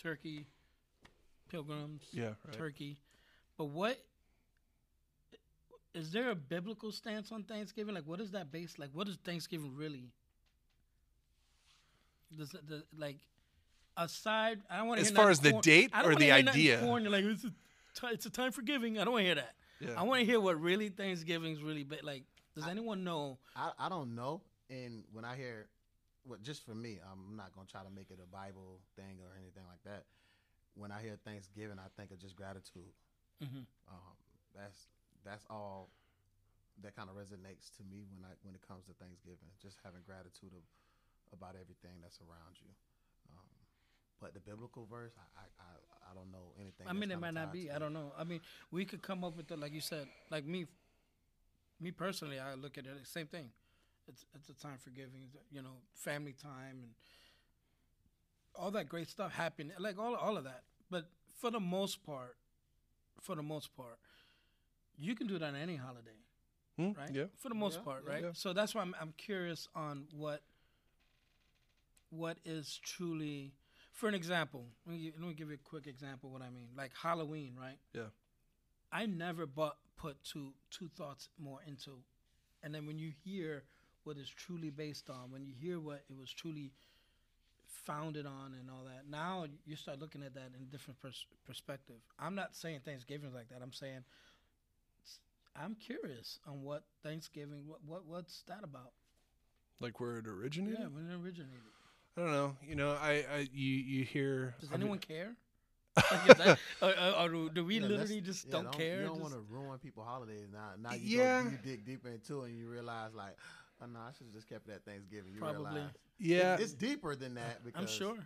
Turkey, 0.03 0.47
pilgrims, 1.49 2.03
Yeah, 2.13 2.35
right. 2.45 2.53
turkey. 2.53 2.99
But 3.57 3.67
what 3.67 3.99
is 5.95 6.11
there 6.11 6.31
a 6.31 6.35
biblical 6.35 6.91
stance 6.91 7.31
on 7.31 7.45
Thanksgiving? 7.45 7.95
Like, 7.95 8.07
what 8.07 8.21
is 8.21 8.31
that 8.33 8.51
based? 8.51 8.79
Like, 8.79 8.91
what 8.93 9.07
is 9.09 9.17
Thanksgiving 9.25 9.77
really? 9.77 10.11
Does 12.37 12.51
the, 12.51 12.83
like 12.99 13.19
aside? 13.97 14.61
I 14.71 14.79
don't 14.79 14.89
want 14.89 15.01
to 15.01 15.07
As 15.07 15.13
far 15.13 15.31
as 15.31 15.41
the 15.41 15.53
date 15.61 15.91
or 16.05 16.15
the 16.15 16.33
idea? 16.33 16.81
like 16.83 17.25
it's 17.93 18.03
a, 18.03 18.07
it's 18.09 18.27
a 18.27 18.31
time 18.31 18.53
for 18.53 18.63
giving. 18.63 18.99
I 18.99 19.05
don't 19.05 19.13
want 19.13 19.23
to 19.23 19.27
hear 19.27 19.35
that. 19.37 19.55
Yeah. 19.81 19.95
I 19.97 20.03
want 20.03 20.21
to 20.21 20.27
hear 20.27 20.41
what 20.41 20.61
really 20.61 20.89
Thanksgiving's 20.89 21.63
really 21.63 21.85
ba- 21.85 22.03
like. 22.03 22.25
Does 22.55 22.67
anyone 22.69 23.05
know? 23.05 23.39
I, 23.57 23.73
I 23.79 23.89
don't 23.89 24.15
know. 24.15 24.43
And 24.71 25.05
when 25.13 25.25
I 25.25 25.37
hear, 25.37 25.67
well, 26.25 26.39
just 26.43 26.65
for 26.65 26.75
me, 26.75 26.99
I'm 27.01 27.37
not 27.37 27.53
gonna 27.55 27.67
try 27.67 27.83
to 27.83 27.91
make 27.91 28.11
it 28.11 28.19
a 28.23 28.29
Bible 28.29 28.81
thing 28.97 29.21
or 29.25 29.33
anything 29.41 29.65
like 29.69 29.83
that. 29.85 30.05
When 30.75 30.93
I 30.93 31.01
hear 31.03 31.17
Thanksgiving, 31.25 31.77
I 31.79 31.89
think 31.97 32.11
of 32.13 32.19
just 32.21 32.37
gratitude. 32.37 32.93
Mhm. 33.43 33.65
Um, 33.89 34.17
that's 34.55 34.87
that's 35.25 35.45
all 35.51 35.91
that 36.83 36.97
kind 36.97 37.09
of 37.11 37.17
resonates 37.17 37.69
to 37.77 37.83
me 37.85 38.05
when 38.13 38.25
I 38.25 38.33
when 38.43 38.55
it 38.55 38.63
comes 38.67 38.85
to 38.87 38.93
Thanksgiving. 38.97 39.49
Just 39.61 39.77
having 39.85 40.01
gratitude 40.07 40.53
of, 40.57 40.63
about 41.37 41.57
everything 41.61 42.01
that's 42.01 42.21
around 42.21 42.57
you. 42.61 42.71
But 44.23 44.35
the 44.35 44.41
biblical 44.41 44.87
verse, 44.91 45.13
I 45.19 45.41
I, 45.41 45.45
I, 45.61 46.11
I 46.13 46.15
don't 46.15 46.31
know 46.31 46.53
anything. 46.61 46.87
I 46.87 46.93
mean, 46.93 47.11
it 47.11 47.19
might 47.21 47.35
not 47.35 47.53
be. 47.53 47.71
I 47.71 47.79
don't 47.79 47.93
know. 47.93 48.13
I 48.17 48.25
mean, 48.25 48.41
we 48.71 48.85
could 48.85 49.03
come 49.03 49.25
up 49.25 49.37
with 49.37 49.49
the 49.49 49.57
like 49.57 49.73
you 49.73 49.81
said, 49.81 50.07
like 50.31 50.47
me. 50.47 50.67
Me 51.81 51.91
personally, 51.91 52.39
I 52.39 52.55
look 52.55 52.79
at 52.79 52.87
it 52.87 52.91
the 53.01 53.05
same 53.11 53.27
thing. 53.27 53.51
It's 54.07 54.25
it's 54.37 54.49
a 54.49 54.55
time 54.55 54.79
for 54.79 54.91
giving, 54.91 55.29
you 55.51 55.63
know, 55.63 55.77
family 55.95 56.33
time 56.41 56.79
and 56.85 56.93
all 58.55 58.71
that 58.73 58.89
great 58.89 59.09
stuff 59.09 59.33
happening, 59.33 59.73
like 59.79 59.99
all 59.99 60.15
all 60.15 60.37
of 60.37 60.45
that. 60.45 60.63
But 60.91 61.09
for 61.41 61.51
the 61.51 61.59
most 61.61 62.05
part, 62.07 62.37
for 63.21 63.35
the 63.35 63.43
most 63.43 63.75
part, 63.77 63.99
you 64.99 65.15
can 65.17 65.27
do 65.27 65.39
that 65.39 65.47
on 65.49 65.57
any 65.57 65.77
holiday, 65.77 66.19
Hmm? 66.77 66.93
right? 66.97 67.11
Yeah. 67.13 67.25
For 67.39 67.49
the 67.49 67.55
most 67.57 67.79
Yeah, 67.79 67.85
part, 67.85 68.05
yeah. 68.07 68.13
right? 68.13 68.23
Yeah. 68.25 68.31
So 68.35 68.53
that's 68.53 68.75
why 68.75 68.83
I'm 68.83 68.95
I'm 69.01 69.13
curious 69.17 69.67
on 69.75 70.07
what 70.13 70.43
what 72.11 72.37
is 72.45 72.79
truly 72.83 73.53
for 73.93 74.09
an 74.09 74.15
example, 74.15 74.65
let 74.87 74.97
me, 74.97 75.13
let 75.19 75.29
me 75.29 75.35
give 75.35 75.49
you 75.49 75.55
a 75.55 75.69
quick 75.69 75.87
example 75.87 76.29
of 76.29 76.33
what 76.33 76.43
I 76.43 76.51
mean. 76.51 76.69
Like 76.77 76.93
Halloween, 77.01 77.55
right? 77.61 77.79
Yeah. 77.93 78.11
I 78.91 79.07
never 79.07 79.47
but 79.47 79.77
put 79.97 80.23
two 80.25 80.53
two 80.71 80.89
thoughts 80.89 81.29
more 81.39 81.61
into, 81.67 81.93
and 82.63 82.75
then 82.75 82.87
when 82.87 82.99
you 82.99 83.13
hear 83.25 83.65
what 84.05 84.17
it's 84.19 84.29
truly 84.29 84.71
based 84.71 85.09
on, 85.09 85.31
when 85.31 85.45
you 85.45 85.55
hear 85.59 85.79
what 85.79 86.03
it 86.11 86.19
was 86.19 86.33
truly 86.33 86.73
founded 87.87 88.27
on, 88.27 88.55
and 88.59 88.69
all 88.71 88.85
that, 88.85 89.09
now 89.09 89.47
you 89.65 89.77
start 89.77 89.99
looking 89.99 90.23
at 90.23 90.35
that 90.35 90.51
in 90.57 90.63
a 90.63 90.71
different 90.71 91.01
pers- 91.01 91.27
perspective. 91.47 91.97
I'm 92.19 92.35
not 92.35 92.55
saying 92.55 92.81
Thanksgiving 92.85 93.33
like 93.33 93.49
that. 93.49 93.63
I'm 93.63 93.73
saying 93.73 94.05
I'm 95.55 95.75
curious 95.75 96.39
on 96.47 96.63
what 96.63 96.85
Thanksgiving, 97.03 97.67
what 97.67 97.81
what 97.87 98.07
what's 98.07 98.43
that 98.49 98.65
about? 98.65 98.93
Like 99.81 100.01
where 100.01 100.19
it 100.19 100.27
originated? 100.27 100.79
Yeah, 100.81 100.87
when 100.87 101.09
it 101.09 101.15
originated. 101.15 101.61
I 102.17 102.21
don't 102.21 102.33
know. 102.33 102.57
You 102.67 102.75
know, 102.75 102.97
I, 103.01 103.25
I 103.35 103.49
you 103.53 103.69
you 103.77 104.05
hear. 104.05 104.55
Does 104.61 104.69
I 104.71 104.73
mean- 104.73 104.83
anyone 104.83 104.99
care? 105.09 105.35
Like, 105.97 106.31
is 106.31 106.37
that- 106.37 106.59
uh, 106.83 106.87
uh, 106.87 106.87
or, 106.87 106.91
or, 106.91 107.25
or 107.25 107.29
do- 107.29 107.51
do 107.51 107.65
we 107.65 107.79
Yeah, 107.79 107.87
literally 107.87 108.21
just 108.23 108.47
yeah, 108.47 108.53
don't, 108.53 108.73
care? 108.73 109.01
You 109.03 109.07
don't 109.09 109.21
want 109.21 109.35
to 109.35 109.41
ruin 109.49 109.79
people's 109.79 110.07
holidays 110.07 110.49
now. 110.53 110.71
Now 110.81 110.95
you, 110.97 111.19
Yeah. 111.19 111.43
go, 111.43 111.51
you 111.51 111.59
dig 111.63 111.85
deeper 111.85 112.09
into 112.09 112.43
it 112.43 112.49
and 112.51 112.59
you 112.59 112.67
realize 112.69 113.13
like, 113.15 113.37
oh 113.83 113.87
no, 113.87 113.99
I 114.01 114.13
should 114.17 114.27
have 114.27 114.35
just 114.35 114.49
kept 114.49 114.67
that 114.69 114.85
Thanksgiving. 114.87 115.33
You 115.35 115.41
Probably. 115.41 115.65
realize 115.65 115.91
yeah, 116.19 116.55
it's, 116.55 116.63
it's 116.65 116.73
deeper 116.75 117.15
than 117.15 117.35
that 117.35 117.63
because 117.65 117.81
I'm 117.83 117.87
sure. 117.89 118.17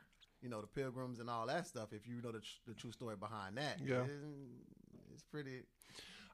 you 0.43 0.49
know 0.49 0.61
the 0.61 0.67
pilgrims 0.69 1.19
and 1.19 1.29
all 1.31 1.47
that 1.47 1.67
stuff. 1.67 1.93
If 1.93 2.07
you 2.07 2.21
know 2.23 2.31
the, 2.31 2.41
tr- 2.41 2.47
the 2.69 2.75
true 2.75 2.93
story 2.93 3.17
behind 3.17 3.57
that, 3.57 3.79
Yeah. 3.85 4.03
it's, 4.03 4.13
it's 5.15 5.23
pretty. 5.25 5.63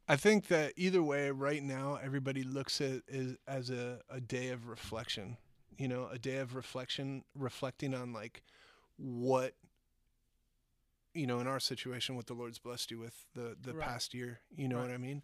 I 0.08 0.16
think 0.16 0.48
that 0.48 0.72
either 0.76 1.02
way, 1.02 1.30
right 1.30 1.62
now, 1.62 1.98
everybody 2.02 2.42
looks 2.42 2.80
at 2.80 3.02
it 3.06 3.38
as 3.46 3.70
a, 3.70 4.00
a 4.10 4.20
day 4.20 4.48
of 4.48 4.66
reflection. 4.66 5.36
You 5.78 5.88
know, 5.88 6.08
a 6.12 6.18
day 6.18 6.36
of 6.36 6.54
reflection, 6.54 7.24
reflecting 7.34 7.94
on 7.94 8.12
like 8.12 8.42
what, 8.96 9.54
you 11.14 11.26
know, 11.26 11.40
in 11.40 11.46
our 11.46 11.60
situation, 11.60 12.14
what 12.16 12.26
the 12.26 12.34
Lord's 12.34 12.58
blessed 12.58 12.90
you 12.90 12.98
with 12.98 13.24
the 13.34 13.56
the 13.60 13.74
Right. 13.74 13.86
past 13.86 14.14
year. 14.14 14.40
You 14.54 14.68
know 14.68 14.76
Right. 14.76 14.88
what 14.88 14.94
I 14.94 14.98
mean? 14.98 15.22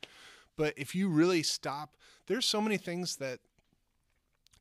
But 0.57 0.75
if 0.77 0.95
you 0.95 1.09
really 1.09 1.43
stop, 1.43 1.97
there's 2.27 2.45
so 2.47 2.61
many 2.61 2.77
things 2.79 3.17
that, 3.17 3.41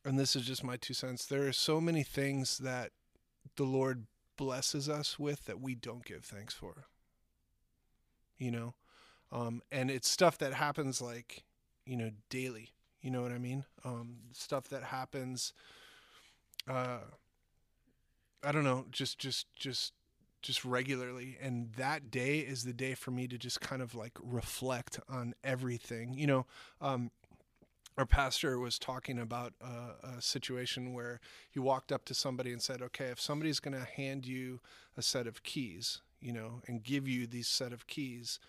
and 0.06 0.20
this 0.20 0.36
is 0.36 0.46
just 0.46 0.64
my 0.64 0.78
two 0.78 0.94
cents. 0.94 1.26
There 1.26 1.48
are 1.48 1.54
so 1.54 1.82
many 1.82 2.04
things 2.04 2.60
that 2.60 2.92
the 3.56 3.64
Lord 3.64 4.06
blesses 4.38 4.88
us 4.88 5.18
with 5.18 5.46
that 5.46 5.60
we 5.60 5.74
don't 5.74 6.06
give 6.06 6.24
thanks 6.24 6.54
for. 6.54 6.86
You 8.38 8.52
know, 8.52 8.76
um, 9.32 9.64
and 9.72 9.90
it's 9.90 10.08
stuff 10.08 10.38
that 10.38 10.54
happens 10.54 11.02
like 11.02 11.44
you 11.86 11.98
know 11.98 12.12
daily 12.30 12.70
you 13.02 13.12
know 13.12 13.22
what 13.22 13.32
i 13.32 13.38
mean? 13.38 13.64
Um, 13.86 14.18
stuff 14.32 14.70
that 14.70 14.84
happens 14.84 15.54
uh, 16.68 17.00
i 18.44 18.52
don't 18.52 18.64
know 18.64 18.86
just 18.92 19.20
just 19.20 19.48
just 19.56 19.94
just 20.44 20.64
regularly. 20.64 21.36
And 21.42 21.74
that 21.74 22.12
day 22.12 22.38
is 22.40 22.64
the 22.64 22.72
day 22.72 22.94
for 22.94 23.12
me 23.12 23.28
to 23.28 23.38
just 23.38 23.60
kind 23.60 23.82
of 23.82 23.96
like 23.96 24.14
reflect 24.22 25.00
on 25.10 25.34
everything. 25.44 26.14
You 26.14 26.28
know 26.28 26.46
um, 26.80 27.12
our 27.98 28.06
pastor 28.06 28.60
was 28.60 28.78
talking 28.78 29.18
about 29.20 29.54
a, 29.60 30.18
a 30.18 30.22
situation 30.22 30.94
where 30.94 31.20
he 31.50 31.60
walked 31.60 31.92
up 31.92 32.06
to 32.06 32.14
somebody 32.14 32.52
and 32.52 32.62
said 32.62 32.82
okay 32.82 33.06
if 33.06 33.20
somebody's 33.20 33.60
going 33.60 33.78
to 33.78 33.86
hand 33.86 34.26
you 34.26 34.60
a 34.96 35.02
set 35.02 35.28
of 35.28 35.44
keys 35.44 36.02
you 36.22 36.32
know 36.32 36.62
and 36.68 36.84
give 36.84 37.08
you 37.08 37.26
these 37.26 37.48
set 37.48 37.74
of 37.74 37.88
keys 37.88 38.40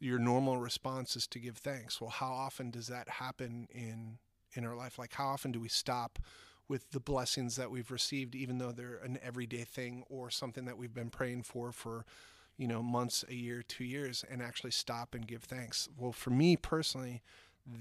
your 0.00 0.18
normal 0.18 0.56
response 0.56 1.14
is 1.14 1.26
to 1.28 1.38
give 1.38 1.58
thanks. 1.58 2.00
Well, 2.00 2.10
how 2.10 2.32
often 2.32 2.70
does 2.70 2.88
that 2.88 3.08
happen 3.08 3.68
in 3.70 4.18
in 4.54 4.64
our 4.64 4.74
life? 4.74 4.98
Like 4.98 5.14
how 5.14 5.28
often 5.28 5.52
do 5.52 5.60
we 5.60 5.68
stop 5.68 6.18
with 6.68 6.90
the 6.90 7.00
blessings 7.00 7.56
that 7.56 7.70
we've 7.70 7.90
received 7.90 8.34
even 8.34 8.58
though 8.58 8.72
they're 8.72 9.00
an 9.04 9.18
everyday 9.22 9.64
thing 9.64 10.04
or 10.08 10.30
something 10.30 10.64
that 10.64 10.78
we've 10.78 10.94
been 10.94 11.10
praying 11.10 11.42
for 11.42 11.70
for 11.72 12.04
you 12.56 12.66
know 12.66 12.82
months, 12.82 13.24
a 13.28 13.34
year, 13.34 13.62
2 13.62 13.84
years 13.84 14.24
and 14.30 14.42
actually 14.42 14.70
stop 14.70 15.14
and 15.14 15.26
give 15.26 15.44
thanks? 15.44 15.88
Well, 15.96 16.12
for 16.12 16.30
me 16.30 16.56
personally, 16.56 17.22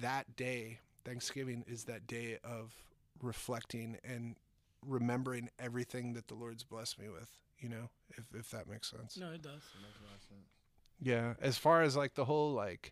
that 0.01 0.35
day, 0.35 0.79
Thanksgiving 1.05 1.63
is 1.67 1.85
that 1.85 2.05
day 2.05 2.37
of 2.43 2.73
reflecting 3.21 3.97
and 4.03 4.35
remembering 4.85 5.49
everything 5.57 6.13
that 6.13 6.27
the 6.27 6.35
Lord's 6.35 6.63
blessed 6.63 6.99
me 6.99 7.09
with, 7.09 7.29
you 7.59 7.69
know, 7.69 7.89
if 8.17 8.25
if 8.33 8.51
that 8.51 8.67
makes 8.69 8.89
sense. 8.89 9.17
No, 9.17 9.31
it 9.31 9.41
does. 9.41 9.53
It 9.53 9.81
makes 9.81 9.99
a 9.99 10.03
lot 10.05 10.15
of 10.15 10.21
sense. 10.21 10.58
Yeah, 11.01 11.33
as 11.41 11.57
far 11.57 11.81
as 11.81 11.95
like 11.95 12.15
the 12.15 12.25
whole 12.25 12.53
like 12.53 12.91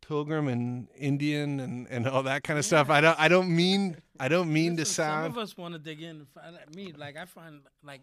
pilgrim 0.00 0.48
and 0.48 0.88
Indian 0.96 1.60
and, 1.60 1.86
and 1.88 2.08
all 2.08 2.24
that 2.24 2.42
kind 2.42 2.58
of 2.58 2.64
stuff, 2.64 2.90
I 2.90 3.00
don't 3.00 3.18
I 3.18 3.28
don't 3.28 3.54
mean 3.54 3.96
I 4.18 4.28
don't 4.28 4.52
mean 4.52 4.76
to 4.76 4.84
sound 4.84 5.32
Some 5.32 5.38
of 5.38 5.38
us 5.38 5.56
want 5.56 5.74
to 5.74 5.78
dig 5.78 6.02
in. 6.02 6.26
find- 6.34 6.54
like 6.54 6.74
Me, 6.74 6.92
like 6.96 7.16
I 7.16 7.24
find, 7.24 7.60
like 7.84 8.00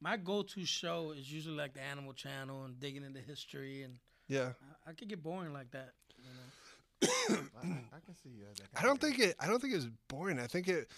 my 0.00 0.16
go-to 0.16 0.64
show 0.64 1.12
is 1.16 1.30
usually 1.32 1.56
like 1.56 1.74
the 1.74 1.82
Animal 1.82 2.12
Channel 2.12 2.64
and 2.64 2.78
digging 2.78 3.04
into 3.04 3.20
history, 3.20 3.82
and 3.82 3.94
yeah. 4.28 4.52
I, 4.86 4.90
I 4.90 4.92
could 4.94 5.08
get 5.08 5.22
boring 5.22 5.52
like 5.52 5.70
that. 5.72 5.92
You 6.18 6.30
know? 6.30 7.38
I, 7.62 7.66
I 7.96 8.00
can 8.04 8.14
see 8.22 8.42
uh, 8.42 8.52
that. 8.56 8.80
I 8.80 8.84
don't 8.84 9.00
think 9.00 9.18
it 9.18 9.36
I 9.38 9.46
don't 9.46 9.60
think 9.60 9.74
it's 9.74 9.88
boring. 10.08 10.38
I 10.38 10.46
think 10.46 10.68
it 10.68 10.88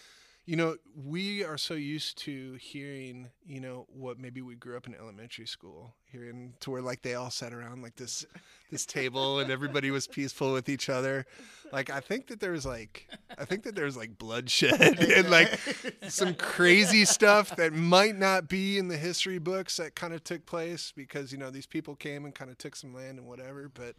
you 0.49 0.57
know, 0.57 0.77
we 1.05 1.45
are 1.45 1.59
so 1.59 1.75
used 1.75 2.17
to 2.17 2.55
hearing, 2.55 3.29
you 3.45 3.61
know, 3.61 3.85
what 3.91 4.19
maybe 4.19 4.41
we 4.41 4.55
grew 4.55 4.79
up 4.79 4.87
in 4.87 4.95
elementary 4.95 5.47
school, 5.47 5.93
hearing 6.11 6.55
to 6.61 6.71
where 6.71 6.81
like 6.81 7.03
they 7.03 7.13
all 7.13 7.29
sat 7.29 7.53
around 7.53 7.83
like 7.83 7.97
this 7.97 8.25
this 8.71 8.87
table 8.87 9.41
and 9.41 9.51
everybody 9.51 9.91
was 9.91 10.07
peaceful 10.07 10.55
with 10.55 10.71
each 10.71 10.89
other. 10.89 11.27
Like 11.71 11.91
I 11.91 12.01
think 12.01 12.29
that 12.29 12.41
there 12.41 12.53
was 12.53 12.65
like 12.65 13.11
I 13.37 13.45
think 13.45 13.63
that 13.65 13.75
there 13.75 13.85
was 13.85 13.99
like 13.99 14.17
bloodshed 14.17 14.99
and 15.01 15.29
like 15.29 15.61
some 16.09 16.33
crazy 16.35 17.05
stuff 17.05 17.55
that 17.57 17.75
might 17.75 18.17
not 18.17 18.49
be 18.49 18.79
in 18.79 18.89
the 18.89 18.97
history 18.97 19.39
books 19.39 19.77
that 19.77 19.97
kind 19.97 20.15
of 20.15 20.25
took 20.25 20.47
place 20.47 20.95
because, 20.97 21.31
you 21.31 21.37
know, 21.37 21.51
these 21.51 21.67
people 21.67 21.95
came 21.95 22.25
and 22.25 22.35
kind 22.35 22.51
of 22.51 22.57
took 22.57 22.75
some 22.75 22.95
land 22.95 23.19
and 23.19 23.27
whatever, 23.27 23.71
but 23.75 23.97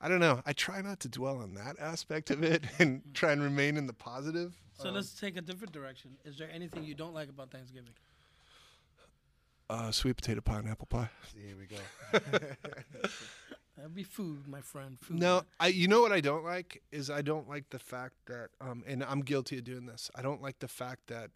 I 0.00 0.08
don't 0.08 0.20
know. 0.20 0.42
I 0.44 0.52
try 0.52 0.82
not 0.82 1.00
to 1.00 1.08
dwell 1.08 1.38
on 1.38 1.54
that 1.54 1.76
aspect 1.80 2.30
of 2.30 2.42
it 2.42 2.64
and 2.78 3.02
try 3.14 3.32
and 3.32 3.42
remain 3.42 3.76
in 3.76 3.86
the 3.86 3.92
positive. 3.92 4.54
So 4.78 4.88
Um, 4.88 4.94
let's 4.94 5.18
take 5.18 5.36
a 5.36 5.40
different 5.40 5.72
direction. 5.72 6.16
Is 6.24 6.36
there 6.36 6.50
anything 6.52 6.84
you 6.84 6.94
don't 6.94 7.14
like 7.14 7.28
about 7.30 7.50
Thanksgiving? 7.50 7.92
Uh, 9.68 9.90
sweet 9.90 10.16
potato 10.16 10.40
pie 10.40 10.58
and 10.58 10.68
apple 10.68 10.86
pie. 10.86 11.10
See, 11.32 11.40
here 11.40 11.56
we 11.58 11.66
go. 11.66 11.76
That'd 13.76 13.94
be 13.94 14.04
food, 14.04 14.46
my 14.46 14.60
friend. 14.60 14.96
Food. 15.00 15.18
No, 15.18 15.42
I. 15.60 15.68
You 15.68 15.86
know 15.88 16.00
what 16.00 16.12
I 16.12 16.20
don't 16.20 16.44
like 16.44 16.82
is 16.92 17.10
I 17.10 17.20
don't 17.20 17.48
like 17.48 17.68
the 17.70 17.78
fact 17.78 18.14
that, 18.26 18.48
um, 18.60 18.84
and 18.86 19.02
I'm 19.04 19.20
guilty 19.20 19.58
of 19.58 19.64
doing 19.64 19.86
this. 19.86 20.10
I 20.14 20.22
don't 20.22 20.40
like 20.40 20.60
the 20.60 20.68
fact 20.68 21.08
that, 21.08 21.30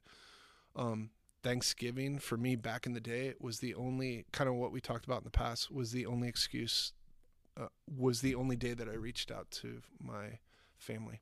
um, 0.74 1.10
Thanksgiving 1.42 2.18
for 2.18 2.36
me 2.38 2.54
back 2.56 2.86
in 2.86 2.92
the 2.94 3.00
day 3.00 3.34
was 3.40 3.58
the 3.60 3.74
only 3.74 4.24
kind 4.32 4.48
of 4.48 4.54
what 4.56 4.72
we 4.72 4.80
talked 4.80 5.04
about 5.06 5.18
in 5.18 5.24
the 5.24 5.30
past 5.30 5.70
was 5.70 5.92
the 5.92 6.06
only 6.06 6.28
excuse, 6.28 6.92
uh, 7.58 7.66
was 7.98 8.20
the 8.20 8.34
only 8.34 8.56
day 8.56 8.74
that 8.74 8.88
I 8.88 8.94
reached 8.94 9.30
out 9.30 9.50
to 9.62 9.82
my 10.02 10.38
family. 10.76 11.20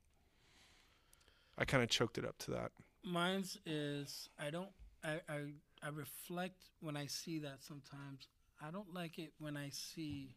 I 1.57 1.65
kind 1.65 1.83
of 1.83 1.89
choked 1.89 2.17
it 2.17 2.25
up 2.25 2.37
to 2.39 2.51
that. 2.51 2.71
Mine's 3.03 3.57
is 3.65 4.29
I 4.39 4.49
don't 4.49 4.69
I, 5.03 5.19
I 5.29 5.39
I 5.83 5.89
reflect 5.89 6.63
when 6.81 6.97
I 6.97 7.07
see 7.07 7.39
that 7.39 7.63
sometimes. 7.63 8.27
I 8.61 8.71
don't 8.71 8.93
like 8.93 9.17
it 9.19 9.31
when 9.39 9.55
I 9.55 9.69
see 9.69 10.35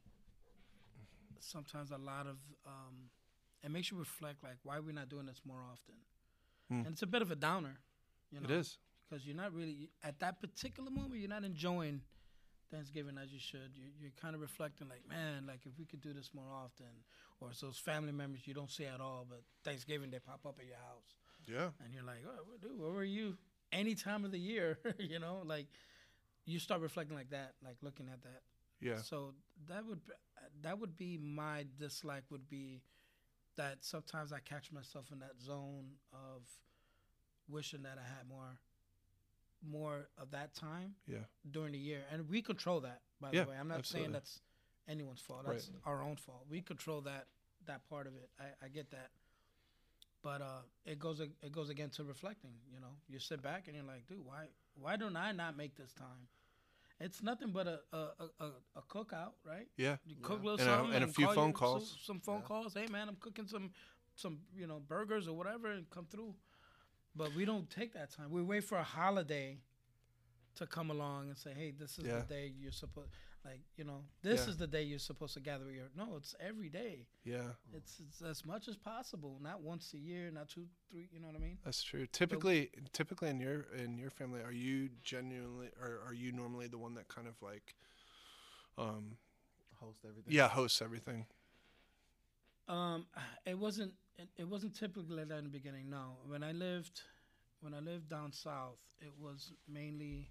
sometimes 1.40 1.90
a 1.90 1.98
lot 1.98 2.26
of 2.26 2.36
um 2.66 3.10
it 3.64 3.70
makes 3.70 3.90
you 3.90 3.98
reflect 3.98 4.42
like 4.42 4.56
why 4.62 4.78
we're 4.78 4.92
not 4.92 5.08
doing 5.08 5.26
this 5.26 5.40
more 5.44 5.60
often. 5.70 5.94
Hmm. 6.68 6.86
And 6.86 6.88
it's 6.88 7.02
a 7.02 7.06
bit 7.06 7.22
of 7.22 7.30
a 7.30 7.36
downer, 7.36 7.78
you 8.30 8.40
know. 8.40 8.44
It 8.44 8.50
is. 8.50 8.78
because 9.08 9.26
you're 9.26 9.36
not 9.36 9.52
really 9.52 9.90
at 10.02 10.18
that 10.20 10.40
particular 10.40 10.90
moment. 10.90 11.20
You're 11.20 11.28
not 11.28 11.44
enjoying 11.44 12.00
Thanksgiving 12.72 13.18
as 13.22 13.32
you 13.32 13.38
should. 13.38 13.70
You're, 13.76 13.90
you're 14.00 14.10
kind 14.20 14.34
of 14.34 14.40
reflecting, 14.40 14.88
like, 14.88 15.02
man, 15.08 15.44
like 15.46 15.60
if 15.66 15.78
we 15.78 15.84
could 15.84 16.00
do 16.00 16.12
this 16.12 16.30
more 16.34 16.50
often, 16.52 16.86
or 17.40 17.50
it's 17.50 17.60
those 17.60 17.78
family 17.78 18.12
members 18.12 18.40
you 18.46 18.54
don't 18.54 18.70
see 18.70 18.84
at 18.86 19.00
all, 19.00 19.26
but 19.28 19.42
Thanksgiving 19.64 20.10
they 20.10 20.18
pop 20.18 20.40
up 20.46 20.56
at 20.58 20.66
your 20.66 20.76
house, 20.76 21.14
Yeah. 21.46 21.70
and 21.84 21.92
you're 21.94 22.02
like, 22.02 22.24
oh, 22.26 22.56
dude, 22.60 22.78
where 22.78 22.90
were 22.90 23.04
you? 23.04 23.36
Any 23.72 23.94
time 23.94 24.24
of 24.24 24.32
the 24.32 24.38
year, 24.38 24.78
you 24.98 25.18
know, 25.18 25.42
like 25.44 25.66
you 26.44 26.58
start 26.58 26.80
reflecting 26.80 27.16
like 27.16 27.30
that, 27.30 27.52
like 27.64 27.76
looking 27.82 28.08
at 28.12 28.22
that. 28.22 28.42
Yeah. 28.80 28.96
So 29.02 29.34
that 29.68 29.86
would 29.86 30.00
that 30.62 30.78
would 30.78 30.96
be 30.98 31.16
my 31.16 31.64
dislike. 31.78 32.24
Would 32.30 32.48
be 32.50 32.82
that 33.56 33.78
sometimes 33.80 34.32
I 34.32 34.40
catch 34.40 34.72
myself 34.72 35.06
in 35.12 35.20
that 35.20 35.40
zone 35.40 35.92
of 36.12 36.42
wishing 37.48 37.82
that 37.84 37.96
I 37.98 38.02
had 38.06 38.28
more 38.28 38.58
more 39.62 40.08
of 40.18 40.30
that 40.32 40.54
time 40.54 40.94
Yeah. 41.06 41.18
during 41.50 41.72
the 41.72 41.78
year, 41.78 42.04
and 42.10 42.28
we 42.28 42.42
control 42.42 42.80
that. 42.80 43.02
By 43.20 43.30
Yeah, 43.32 43.44
the 43.44 43.50
way, 43.50 43.56
I'm 43.58 43.68
not 43.68 43.78
absolutely. 43.78 44.04
saying 44.06 44.12
that's 44.12 44.40
anyone's 44.88 45.20
fault. 45.20 45.44
Right. 45.46 45.52
That's 45.54 45.70
our 45.84 46.02
own 46.02 46.16
fault. 46.16 46.46
We 46.48 46.60
control 46.60 47.00
that 47.02 47.26
that 47.66 47.88
part 47.88 48.06
of 48.08 48.16
it. 48.16 48.28
I, 48.40 48.66
I 48.66 48.68
get 48.68 48.90
that, 48.90 49.10
but 50.22 50.40
uh, 50.42 50.62
it 50.84 50.98
goes 50.98 51.20
it 51.20 51.52
goes 51.52 51.70
again 51.70 51.90
to 51.90 52.04
reflecting. 52.04 52.54
You 52.72 52.80
know, 52.80 52.96
you 53.08 53.18
sit 53.18 53.42
back 53.42 53.66
and 53.68 53.76
you're 53.76 53.84
like, 53.86 54.06
dude, 54.06 54.24
why 54.24 54.48
why 54.74 54.96
don't 54.96 55.16
I 55.16 55.32
not 55.32 55.56
make 55.56 55.76
this 55.76 55.92
time? 55.92 56.28
It's 57.00 57.22
nothing 57.22 57.50
but 57.50 57.66
a 57.66 57.80
a, 57.92 57.98
a, 58.40 58.50
a, 58.76 58.82
cookout, 58.88 59.32
right? 59.44 59.66
Yeah. 59.76 59.96
You 60.04 60.16
cook 60.22 60.40
a 60.40 60.42
Yeah. 60.44 60.50
little 60.50 60.60
And 60.60 60.68
a- 60.70 60.76
something 60.76 60.94
and 60.94 61.04
a 61.04 61.08
few 61.08 61.26
call 61.26 61.34
phone 61.34 61.52
calls. 61.52 61.88
Some, 61.90 61.98
some 62.02 62.20
phone 62.20 62.40
Yeah. 62.40 62.46
calls. 62.46 62.74
Hey 62.74 62.86
man, 62.86 63.08
I'm 63.08 63.16
cooking 63.16 63.46
some 63.46 63.70
some 64.14 64.40
you 64.56 64.66
know 64.66 64.80
burgers 64.80 65.26
or 65.28 65.36
whatever, 65.36 65.70
and 65.72 65.88
come 65.90 66.06
through. 66.06 66.34
But 67.14 67.34
we 67.34 67.44
don't 67.44 67.68
take 67.70 67.92
that 67.94 68.10
time. 68.10 68.30
We 68.30 68.42
wait 68.42 68.64
for 68.64 68.78
a 68.78 68.82
holiday 68.84 69.58
to 70.56 70.66
come 70.66 70.90
along 70.90 71.28
and 71.28 71.36
say, 71.36 71.52
"Hey, 71.54 71.70
this 71.70 71.98
is 71.98 72.04
Yeah. 72.06 72.20
the 72.20 72.26
day 72.26 72.52
you're 72.58 72.72
supposed." 72.72 73.10
Like 73.44 73.60
you 73.76 73.82
know, 73.84 74.04
this 74.22 74.44
Yeah. 74.44 74.50
is 74.50 74.56
the 74.56 74.66
day 74.68 74.84
you're 74.84 74.98
supposed 75.00 75.34
to 75.34 75.40
gather 75.40 75.70
your. 75.70 75.90
No, 75.96 76.14
it's 76.16 76.34
every 76.38 76.68
day. 76.68 77.08
Yeah. 77.24 77.54
It's, 77.72 77.98
it's 77.98 78.22
as 78.22 78.44
much 78.44 78.68
as 78.68 78.76
possible. 78.76 79.38
Not 79.42 79.60
once 79.62 79.92
a 79.94 79.98
year, 79.98 80.30
not 80.30 80.48
two, 80.48 80.68
three. 80.90 81.08
You 81.12 81.18
know 81.20 81.26
what 81.26 81.34
I 81.36 81.40
mean? 81.40 81.58
That's 81.64 81.82
true. 81.82 82.06
Typically, 82.06 82.70
typically 82.92 83.30
in 83.30 83.40
your 83.40 83.62
in 83.74 83.98
your 83.98 84.10
family, 84.10 84.42
are 84.42 84.52
you 84.52 84.90
genuinely, 85.02 85.70
or 85.80 86.00
are 86.06 86.14
you 86.14 86.30
normally 86.32 86.68
the 86.68 86.78
one 86.78 86.94
that 86.94 87.08
kind 87.08 87.26
of 87.26 87.34
like, 87.42 87.74
um, 88.78 89.16
Host 89.80 90.04
everything. 90.08 90.32
yeah, 90.32 90.48
hosts 90.48 90.80
everything? 90.80 91.26
Um, 92.72 93.06
it 93.46 93.58
wasn't. 93.58 93.92
It, 94.18 94.28
it 94.38 94.48
wasn't 94.48 94.74
typically 94.74 95.16
like 95.16 95.28
that 95.28 95.38
in 95.38 95.44
the 95.44 95.50
beginning. 95.50 95.88
No, 95.90 96.16
when 96.26 96.42
I 96.42 96.52
lived, 96.52 97.00
when 97.60 97.74
I 97.74 97.80
lived 97.80 98.08
down 98.08 98.32
south, 98.32 98.80
it 99.00 99.12
was 99.18 99.52
mainly. 99.68 100.30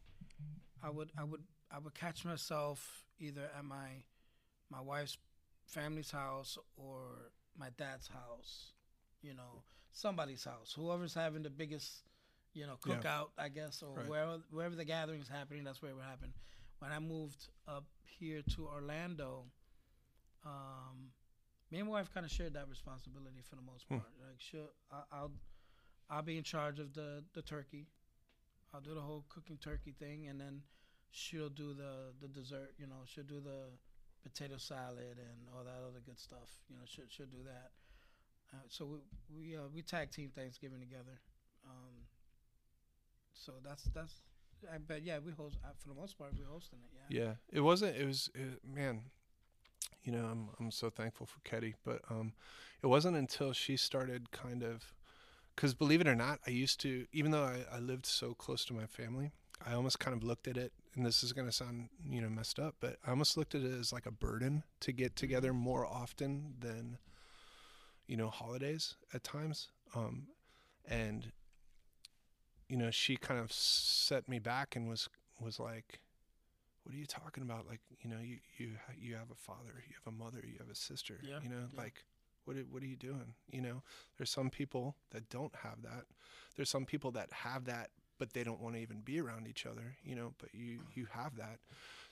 I 0.84 0.90
would, 0.90 1.12
I 1.18 1.24
would, 1.24 1.44
I 1.72 1.78
would 1.78 1.94
catch 1.94 2.26
myself 2.26 3.06
either 3.20 3.50
at 3.56 3.64
my, 3.64 4.04
my 4.72 4.82
wife's 4.82 5.16
family's 5.68 6.10
house 6.10 6.58
or 6.76 7.32
my 7.56 7.68
dad's 7.78 8.08
house, 8.08 8.74
you 9.22 9.36
know, 9.36 9.62
somebody's 9.92 10.44
house, 10.44 10.74
whoever's 10.76 11.14
having 11.14 11.44
the 11.44 11.52
biggest, 11.52 12.02
you 12.56 12.66
know, 12.66 12.78
Yeah. 12.84 12.96
cookout, 12.96 13.28
I 13.38 13.50
guess, 13.50 13.84
or 13.84 13.96
Right. 13.96 14.08
wherever 14.10 14.38
wherever 14.50 14.76
the 14.76 14.86
gathering 14.86 15.22
is 15.22 15.28
happening, 15.28 15.64
that's 15.64 15.84
where 15.84 15.92
it 15.92 15.96
would 15.96 16.04
happen. 16.06 16.34
When 16.80 16.92
I 16.92 16.98
moved 16.98 17.50
up 17.68 17.86
here 18.20 18.42
to 18.56 18.68
Orlando, 18.68 19.46
um, 20.44 21.12
me 21.72 21.80
and 21.80 21.88
my 21.88 21.94
wife 22.00 22.14
kind 22.14 22.26
of 22.26 22.32
shared 22.32 22.54
that 22.54 22.68
responsibility 22.70 23.42
for 23.50 23.56
the 23.56 23.62
most 23.62 23.86
Hmm. 23.88 23.98
part. 23.98 24.12
Like, 24.20 24.40
she'll, 24.40 24.70
I, 24.92 25.04
I'll, 25.12 25.32
I'll 26.10 26.22
be 26.22 26.38
in 26.38 26.44
charge 26.44 26.80
of 26.80 26.94
the 26.94 27.24
the 27.34 27.42
turkey. 27.42 27.88
I'll 28.74 28.82
do 28.82 28.94
the 28.94 29.02
whole 29.02 29.26
cooking 29.30 29.58
turkey 29.58 29.94
thing, 29.98 30.28
and 30.28 30.40
then 30.40 30.62
she'll 31.12 31.50
do 31.50 31.74
the 31.74 32.14
the 32.22 32.28
dessert. 32.28 32.74
You 32.78 32.88
know, 32.88 33.04
she'll 33.06 33.24
do 33.24 33.40
the 33.40 33.70
potato 34.24 34.58
salad 34.58 35.18
and 35.18 35.48
all 35.56 35.64
that 35.64 35.82
other 35.88 36.00
good 36.06 36.20
stuff. 36.20 36.50
You 36.70 36.76
know, 36.76 36.84
she'll 36.86 37.06
she'll 37.10 37.26
do 37.28 37.44
that. 37.46 37.72
Uh, 38.54 38.58
so 38.68 38.86
we 38.86 38.98
we 39.34 39.58
uh, 39.58 39.68
we 39.74 39.82
tag 39.82 40.12
team 40.12 40.30
Thanksgiving 40.36 40.80
together. 40.82 41.20
Um, 41.66 42.06
so 43.34 43.54
that's 43.64 43.84
that's. 43.94 44.14
I 44.72 44.78
bet 44.78 45.02
yeah 45.04 45.18
we 45.26 45.32
host 45.32 45.58
uh, 45.66 45.70
for 45.82 45.88
the 45.90 45.96
most 45.96 46.20
part 46.20 46.34
we're 46.38 46.46
hosting 46.46 46.80
it 46.84 46.92
yeah. 47.16 47.24
Yeah, 47.24 47.34
it 47.52 47.62
wasn't. 47.62 47.98
It 47.98 48.06
was, 48.06 48.30
it, 48.36 48.60
man. 48.64 49.02
You 50.04 50.12
know, 50.12 50.26
I'm 50.26 50.50
I'm 50.60 50.72
so 50.72 50.90
thankful 50.90 51.26
for 51.26 51.40
Ketty, 51.42 51.76
but 51.86 52.02
um, 52.10 52.34
it 52.82 52.88
wasn't 52.88 53.18
until 53.18 53.54
she 53.54 53.78
started 53.78 54.32
kind 54.32 54.64
of, 54.64 54.94
because 55.56 55.74
believe 55.74 56.02
it 56.02 56.08
or 56.08 56.16
not, 56.16 56.40
I 56.48 56.50
used 56.52 56.80
to, 56.82 57.06
even 57.14 57.32
though 57.32 57.44
I, 57.44 57.66
I 57.76 57.80
lived 57.80 58.06
so 58.06 58.34
close 58.34 58.66
to 58.66 58.74
my 58.74 58.86
family, 58.88 59.32
I 59.66 59.74
almost 59.74 60.00
kind 60.00 60.16
of 60.16 60.24
looked 60.24 60.48
at 60.48 60.58
it, 60.58 60.74
and 60.96 61.06
this 61.06 61.24
is 61.24 61.34
gonna 61.34 61.52
sound 61.52 61.90
you 62.10 62.22
know 62.22 62.30
messed 62.30 62.60
up, 62.60 62.76
but 62.80 62.98
I 63.06 63.12
almost 63.12 63.38
looked 63.38 63.56
at 63.56 63.62
it 63.62 63.80
as 63.80 63.94
like 63.94 64.06
a 64.06 64.12
burden 64.12 64.64
to 64.82 64.92
get 64.92 65.16
together 65.16 65.54
more 65.54 65.86
often 65.86 66.56
than, 66.60 66.98
you 68.08 68.18
know, 68.18 68.30
holidays 68.30 68.96
at 69.14 69.24
times. 69.24 69.70
Um, 69.96 70.28
and 70.88 71.32
you 72.68 72.78
know, 72.78 72.90
she 72.90 73.18
kind 73.18 73.40
of 73.40 73.52
set 73.52 74.30
me 74.30 74.40
back 74.40 74.76
and 74.76 74.88
was 74.90 75.10
was 75.40 75.60
like, 75.60 76.00
what 76.84 76.94
are 76.96 76.98
you 76.98 77.06
talking 77.06 77.44
about? 77.44 77.68
Like, 77.68 77.82
you 78.02 78.10
know, 78.10 78.20
you 78.20 78.38
you 78.58 78.72
you 79.00 79.16
have 79.16 79.32
a 79.32 79.36
father, 79.36 79.84
you 79.88 79.96
have 80.04 80.14
a 80.14 80.18
mother, 80.18 80.40
you 80.44 80.58
have 80.60 80.70
a 80.70 80.76
sister. 80.76 81.20
Yeah, 81.24 81.40
You 81.44 81.50
know, 81.50 81.68
yeah. 81.74 81.80
like, 81.82 82.04
what 82.46 82.58
are, 82.58 82.62
what 82.72 82.82
are 82.84 82.88
you 82.88 82.96
doing? 82.96 83.34
You 83.52 83.62
know, 83.62 83.84
there's 84.18 84.30
some 84.32 84.50
people 84.50 84.96
that 85.12 85.30
don't 85.30 85.56
have 85.64 85.82
that. 85.84 86.06
There's 86.56 86.70
some 86.70 86.86
people 86.86 87.12
that 87.12 87.32
have 87.32 87.66
that, 87.66 87.90
but 88.18 88.34
they 88.34 88.44
don't 88.44 88.60
want 88.62 88.76
to 88.76 88.82
even 88.82 89.02
be 89.02 89.20
around 89.22 89.48
each 89.48 89.66
other. 89.66 89.96
You 90.04 90.16
know, 90.16 90.34
but 90.40 90.50
you 90.54 90.80
you 90.96 91.08
have 91.12 91.36
that. 91.38 91.60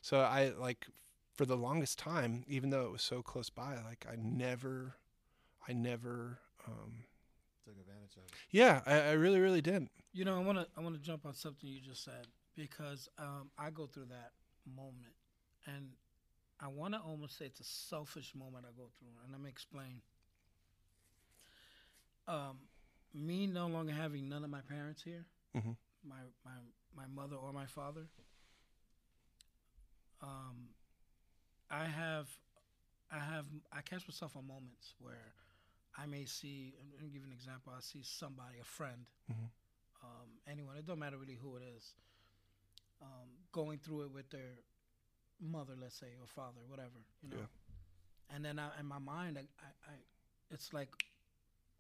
So 0.02 0.22
I 0.22 0.50
like 0.58 0.88
for 1.34 1.46
the 1.46 1.58
longest 1.58 1.98
time, 1.98 2.44
even 2.48 2.70
though 2.70 2.86
it 2.86 2.92
was 2.92 3.02
so 3.02 3.22
close 3.22 3.50
by, 3.50 3.76
like 3.86 4.06
I 4.12 4.16
never, 4.18 4.96
I 5.68 5.74
never. 5.74 6.40
Um, 6.68 7.06
Took 7.66 7.76
advantage 7.80 8.16
of 8.18 8.24
it. 8.24 8.32
yeah, 8.52 8.82
I, 8.86 9.10
I 9.10 9.12
really, 9.14 9.40
really 9.40 9.62
didn't. 9.62 9.92
You 10.14 10.26
know, 10.26 10.36
I 10.36 10.40
want 10.44 10.58
to 10.58 10.68
I 10.78 10.82
want 10.82 10.96
to 10.96 11.02
jump 11.02 11.26
on 11.26 11.34
something 11.34 11.70
you 11.70 11.80
just 11.80 12.04
said 12.04 12.28
because 12.56 13.08
um, 13.20 13.52
I 13.58 13.70
go 13.70 13.86
through 13.86 14.06
that 14.10 14.32
moment, 14.76 15.14
and 15.66 15.90
I 16.60 16.68
want 16.68 16.94
to 16.94 17.00
almost 17.00 17.38
say 17.38 17.46
it's 17.46 17.60
a 17.60 17.64
selfish 17.64 18.34
moment 18.36 18.66
I 18.66 18.72
go 18.78 18.90
through, 19.00 19.10
and 19.24 19.32
let 19.32 19.42
me 19.42 19.50
explain. 19.50 20.02
Um, 22.28 22.60
me 23.14 23.48
no 23.48 23.68
longer 23.68 23.92
having 23.94 24.30
none 24.30 24.44
of 24.44 24.50
my 24.52 24.62
parents 24.62 25.02
here, 25.02 25.26
Mhm. 25.56 25.76
my 26.04 26.22
my 26.46 26.52
my 26.96 27.06
mother 27.08 27.36
or 27.36 27.52
my 27.54 27.66
father. 27.66 28.08
Um, 30.22 30.70
I 31.72 31.86
have, 31.86 32.28
I 33.10 33.20
have, 33.20 33.46
I 33.72 33.82
catch 33.82 34.06
myself 34.08 34.36
on 34.36 34.46
moments 34.46 34.94
where 35.00 35.34
I 35.98 36.06
may 36.08 36.26
see. 36.26 36.74
Let 36.94 37.04
me 37.04 37.10
give 37.10 37.22
you 37.22 37.28
an 37.28 37.34
example. 37.34 37.72
I 37.76 37.80
see 37.80 38.04
somebody, 38.04 38.60
a 38.60 38.64
friend, 38.66 39.06
Mhm. 39.30 39.50
um, 40.04 40.30
anyone. 40.46 40.76
It 40.78 40.86
don't 40.86 41.00
matter 41.00 41.18
really 41.18 41.36
who 41.36 41.56
it 41.56 41.64
is. 41.64 41.94
Um, 43.02 43.30
going 43.52 43.80
through 43.80 44.02
it 44.04 44.12
with 44.14 44.30
their 44.30 44.60
mother, 45.42 45.74
let's 45.80 45.96
say, 45.96 46.08
or 46.20 46.28
father, 46.28 46.60
whatever, 46.68 47.00
you 47.22 47.30
know. 47.30 47.38
Yeah. 47.38 48.36
And 48.36 48.44
then 48.46 48.60
I, 48.60 48.68
in 48.80 48.86
my 48.86 49.00
mind, 49.00 49.38
I, 49.38 49.42
I, 49.42 49.92
I, 49.92 49.96
it's 50.52 50.74
like 50.74 50.90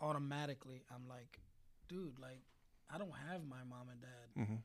automatically, 0.02 0.82
I'm 0.94 1.08
like, 1.08 1.40
dude, 1.88 2.18
like, 2.20 2.42
I 2.94 2.98
don't 2.98 3.14
have 3.30 3.42
my 3.44 3.64
mom 3.70 3.88
and 3.92 4.02
dad. 4.02 4.46
hmm 4.48 4.56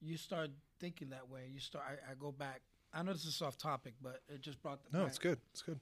You 0.00 0.16
start 0.16 0.50
thinking 0.80 1.10
that 1.10 1.28
way. 1.28 1.42
You 1.52 1.60
start. 1.60 1.84
I, 1.86 2.12
I 2.12 2.14
go 2.18 2.32
back. 2.32 2.62
I 2.92 3.02
know 3.02 3.12
this 3.12 3.24
is 3.26 3.42
off 3.42 3.56
topic, 3.56 3.94
but 4.02 4.22
it 4.28 4.40
just 4.40 4.60
brought. 4.62 4.80
The 4.90 4.98
No, 4.98 5.04
it's 5.06 5.18
good. 5.18 5.38
It's 5.52 5.62
good. 5.62 5.80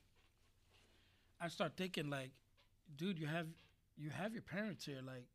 I 1.41 1.49
start 1.49 1.73
thinking 1.77 2.11
like, 2.11 2.31
dude, 2.97 3.19
you 3.19 3.27
have 3.27 3.47
you 3.97 4.11
have 4.11 4.33
your 4.33 4.43
parents 4.43 4.85
here. 4.85 5.01
Like, 5.05 5.27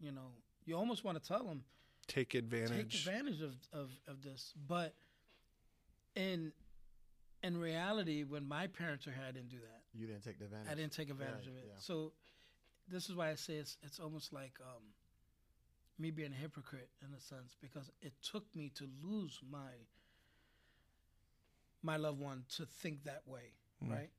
you 0.00 0.12
know, 0.12 0.32
you 0.64 0.76
almost 0.76 1.04
want 1.04 1.22
to 1.22 1.26
tell 1.26 1.44
them 1.44 1.62
Take 2.10 2.34
advantage. 2.34 3.04
take 3.04 3.06
advantage 3.14 3.40
of, 3.40 3.54
of, 3.72 3.90
of 4.08 4.22
this. 4.22 4.52
But 4.68 4.94
in 6.16 6.52
in 7.42 7.56
reality, 7.56 8.24
when 8.24 8.46
my 8.46 8.66
parents 8.66 9.06
were 9.06 9.12
here, 9.12 9.22
I 9.26 9.32
didn't 9.32 9.48
do 9.48 9.58
that. 9.58 9.82
You 9.98 10.06
didn't 10.06 10.22
take 10.24 10.38
the 10.38 10.44
advantage. 10.44 10.68
I 10.70 10.74
didn't 10.74 10.92
take 10.92 11.08
advantage 11.10 11.46
Right, 11.46 11.56
of 11.56 11.56
it. 11.56 11.64
yeah. 11.68 11.78
So 11.78 12.12
this 12.88 13.08
is 13.08 13.14
why 13.14 13.30
I 13.30 13.34
say 13.36 13.54
it's 13.54 13.76
it's 13.82 13.98
almost 14.00 14.32
like 14.32 14.52
um, 14.60 14.82
me 15.98 16.10
being 16.10 16.32
a 16.32 16.36
hypocrite 16.36 16.90
in 17.06 17.14
a 17.14 17.20
sense 17.20 17.56
because 17.60 17.90
it 18.02 18.12
took 18.22 18.44
me 18.54 18.70
to 18.74 18.88
lose 19.02 19.40
my 19.50 19.70
my 21.82 21.96
loved 21.96 22.20
one 22.20 22.44
to 22.56 22.66
think 22.66 23.04
that 23.04 23.22
way, 23.26 23.52
Mhm. 23.82 23.90
right? 23.90 24.10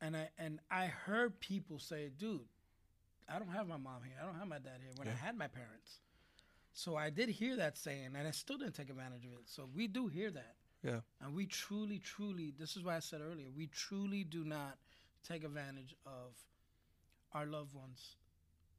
And 0.00 0.16
I 0.16 0.30
and 0.38 0.60
I 0.70 0.86
heard 0.86 1.38
people 1.40 1.78
say, 1.78 2.08
"Dude, 2.10 2.48
I 3.28 3.38
don't 3.38 3.48
have 3.52 3.66
my 3.68 3.76
mom 3.76 4.02
here. 4.04 4.16
I 4.20 4.24
don't 4.24 4.36
have 4.38 4.48
my 4.48 4.58
dad 4.58 4.80
here." 4.80 4.92
When 4.96 5.08
I 5.08 5.12
had 5.12 5.36
my 5.36 5.48
parents, 5.48 6.00
so 6.72 6.96
I 6.96 7.10
did 7.10 7.28
hear 7.28 7.56
that 7.56 7.76
saying, 7.76 8.10
and 8.16 8.26
I 8.26 8.30
still 8.30 8.58
didn't 8.58 8.74
take 8.74 8.90
advantage 8.90 9.24
of 9.24 9.32
it. 9.32 9.46
So 9.46 9.68
we 9.74 9.86
do 9.86 10.06
hear 10.08 10.30
that. 10.30 10.54
Yeah. 10.82 11.00
And 11.20 11.34
we 11.34 11.46
truly, 11.46 11.98
truly, 11.98 12.52
this 12.58 12.76
is 12.76 12.82
why 12.82 12.96
I 12.96 13.00
said 13.00 13.20
earlier, 13.20 13.46
we 13.56 13.66
truly 13.68 14.24
do 14.24 14.44
not 14.44 14.78
take 15.26 15.44
advantage 15.44 15.94
of 16.06 16.34
our 17.32 17.46
loved 17.46 17.74
ones, 17.74 18.16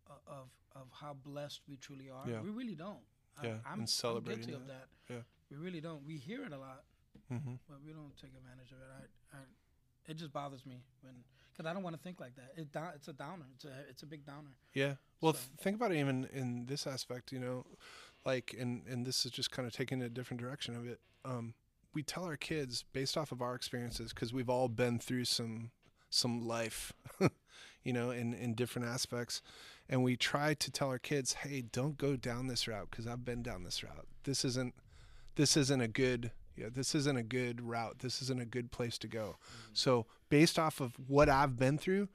uh, 0.10 0.14
of 0.28 0.48
of 0.76 0.88
how 0.92 1.14
blessed 1.14 1.62
we 1.70 1.78
truly 1.78 2.10
are. 2.10 2.28
Yeah. 2.28 2.42
We 2.42 2.50
really 2.50 2.76
don't. 2.76 3.06
I- 3.40 3.46
Yeah, 3.48 3.58
I'm, 3.66 3.80
and 3.80 3.90
celebrating 3.90 4.44
I'm 4.44 4.50
guilty 4.50 4.62
of 4.64 4.68
that. 4.68 4.88
Yeah. 5.10 5.22
We 5.52 5.58
really 5.58 5.82
don't. 5.82 6.04
We 6.06 6.18
hear 6.18 6.44
it 6.46 6.52
a 6.52 6.58
lot, 6.58 6.84
hmm 7.30 7.56
but 7.70 7.78
we 7.86 7.94
don't 7.94 8.16
take 8.18 8.32
advantage 8.36 8.72
of 8.72 8.80
it. 8.80 8.90
I, 9.00 9.38
I 9.38 9.40
it 10.08 10.16
just 10.18 10.34
bothers 10.34 10.66
me 10.66 10.82
when 11.02 11.14
because 11.56 11.70
I 11.70 11.74
don't 11.74 11.84
want 11.84 11.96
to 11.96 12.02
think 12.02 12.20
like 12.20 12.36
that. 12.36 12.52
It 12.58 12.72
down, 12.72 12.92
it's 12.96 13.08
a 13.08 13.14
downer. 13.14 13.46
It's 13.56 13.66
a 13.66 13.72
it's 13.90 14.04
a 14.04 14.06
big 14.06 14.26
downer. 14.26 14.50
Yeah. 14.74 14.96
Well, 15.22 15.34
So- 15.34 15.40
th- 15.40 15.62
think 15.62 15.76
about 15.76 15.92
it 15.92 16.00
even 16.00 16.26
in 16.34 16.66
this 16.66 16.86
aspect, 16.88 17.32
you 17.32 17.40
know, 17.40 17.66
like, 18.26 18.56
and, 18.60 18.86
and 18.88 19.06
this 19.06 19.26
is 19.26 19.32
just 19.32 19.52
kind 19.52 19.68
of 19.68 19.74
taking 19.74 20.02
a 20.02 20.10
different 20.10 20.42
direction 20.42 20.76
of 20.76 20.86
it. 20.88 21.00
Um, 21.26 21.54
we 21.94 22.04
tell 22.04 22.24
our 22.24 22.38
kids 22.38 22.84
based 22.94 23.18
off 23.18 23.32
of 23.32 23.42
our 23.42 23.54
experiences, 23.56 24.14
because 24.14 24.34
we've 24.34 24.50
all 24.50 24.68
been 24.68 24.98
through 25.00 25.26
some, 25.26 25.72
some 26.10 26.46
life, 26.48 26.92
you 27.84 27.94
know, 27.94 28.10
in, 28.12 28.34
in 28.34 28.56
different 28.56 28.88
aspects. 28.88 29.42
And 29.90 30.04
we 30.04 30.16
try 30.18 30.54
to 30.56 30.72
tell 30.72 30.88
our 30.88 31.00
kids, 31.00 31.34
Hey, 31.34 31.62
don't 31.62 31.98
go 31.98 32.16
down 32.16 32.48
this 32.48 32.68
route. 32.68 32.90
Cause 32.92 33.06
I've 33.08 33.26
been 33.26 33.44
down 33.44 33.64
this 33.64 33.84
route. 33.84 34.08
This 34.24 34.44
isn't, 34.46 34.74
this 35.36 35.56
isn't 35.58 35.82
a 35.82 35.88
good, 35.88 36.32
yeah, 36.56 36.68
this 36.72 36.94
isn't 36.96 37.18
a 37.18 37.24
good 37.24 37.62
route. 37.62 38.00
This 38.00 38.22
isn't 38.22 38.42
a 38.42 38.46
good 38.46 38.72
place 38.72 38.98
to 39.00 39.08
go. 39.08 39.38
So 39.74 40.06
based 40.30 40.58
off 40.60 40.80
of 40.80 40.94
what 41.08 41.30
I've 41.30 41.58
been 41.58 41.78
through, 41.78 42.10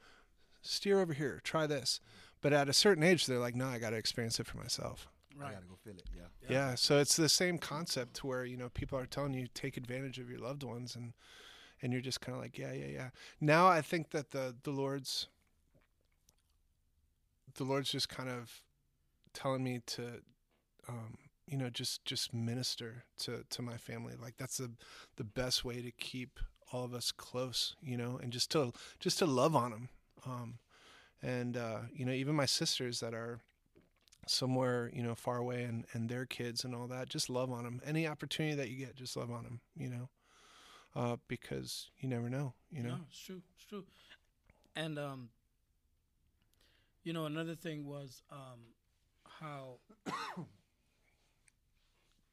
steer 0.63 1.01
over 1.01 1.13
here, 1.13 1.41
try 1.45 1.67
this. 1.67 2.01
But 2.41 2.53
at 2.53 2.69
a 2.69 2.73
certain 2.73 3.03
age, 3.03 3.27
they're 3.27 3.39
like, 3.39 3.57
no, 3.57 3.67
I 3.67 3.79
got 3.79 3.91
to 3.91 3.97
experience 3.97 4.39
it 4.39 4.47
for 4.47 4.59
myself. 4.59 5.09
I 5.39 5.43
Right. 5.43 5.53
gotta 5.55 5.67
go 5.67 5.77
feel 5.85 5.95
it. 5.97 6.09
Yeah. 6.17 6.23
Yeah. 6.49 6.75
So 6.75 6.99
it's 6.99 7.15
the 7.17 7.29
same 7.29 7.59
concept 7.59 8.15
to 8.15 8.27
where, 8.27 8.45
you 8.45 8.57
know, 8.57 8.69
people 8.71 8.99
are 8.99 9.07
telling 9.07 9.35
you 9.35 9.47
take 9.55 9.77
advantage 9.77 10.19
of 10.19 10.29
your 10.29 10.41
loved 10.41 10.63
ones 10.65 10.97
and, 10.97 11.13
and 11.81 11.93
you're 11.93 12.03
just 12.03 12.21
kind 12.21 12.35
of 12.37 12.43
like, 12.43 12.59
yeah, 12.59 12.73
yeah, 12.73 12.87
yeah. 12.87 13.11
Now 13.41 13.69
I 13.69 13.81
think 13.81 14.11
that 14.11 14.33
the, 14.33 14.57
the 14.65 14.73
Lord's, 14.73 15.29
the 17.55 17.65
Lord's 17.65 17.91
just 17.91 18.09
kind 18.09 18.29
of 18.29 18.63
telling 19.33 19.63
me 19.63 19.81
to, 19.87 20.23
um, 20.89 21.19
you 21.49 21.57
know, 21.57 21.71
just, 21.71 22.05
just 22.05 22.33
minister 22.35 23.05
to, 23.21 23.45
to 23.51 23.63
my 23.63 23.77
family. 23.77 24.15
Like 24.21 24.37
that's 24.37 24.59
the, 24.59 24.71
the 25.17 25.25
best 25.25 25.65
way 25.65 25.81
to 25.83 25.91
keep 25.91 26.39
all 26.73 26.85
of 26.85 26.95
us 26.95 27.11
close, 27.11 27.75
you 27.83 27.97
know, 27.97 28.19
and 28.23 28.33
just 28.33 28.51
to, 28.53 28.73
just 29.01 29.19
to 29.21 29.27
love 29.27 29.57
on 29.57 29.71
them. 29.71 29.89
Um, 30.27 30.59
and, 31.23 31.57
uh, 31.57 31.81
you 31.93 32.05
know, 32.05 32.13
even 32.13 32.35
my 32.37 32.47
sisters 32.47 33.01
that 33.01 33.15
are, 33.15 33.41
somewhere 34.27 34.91
you 34.93 35.03
know 35.03 35.15
far 35.15 35.39
away 35.39 35.63
and 35.63 35.87
and 35.95 36.11
their 36.11 36.27
kids 36.27 36.63
and 36.63 36.75
all 36.75 36.87
that 36.87 37.09
just 37.09 37.31
love 37.31 37.51
on 37.51 37.65
them 37.65 37.81
any 37.83 38.07
opportunity 38.07 38.55
that 38.55 38.69
you 38.69 38.77
get 38.77 38.95
just 38.95 39.17
love 39.17 39.31
on 39.31 39.43
them 39.43 39.61
you 39.75 39.89
know 39.89 40.11
uh 40.95 41.17
because 41.29 41.89
you 41.99 42.07
never 42.07 42.29
know 42.29 42.53
you 42.71 42.83
know 42.83 42.91
No, 42.91 42.99
it's 43.09 43.19
true. 43.25 43.41
It's 43.57 43.65
true. 43.65 43.85
And 44.77 44.99
um, 44.99 45.31
you 47.05 47.13
know, 47.13 47.25
another 47.25 47.55
thing 47.55 47.87
was 47.87 48.23
um, 48.31 48.61
how 49.41 49.79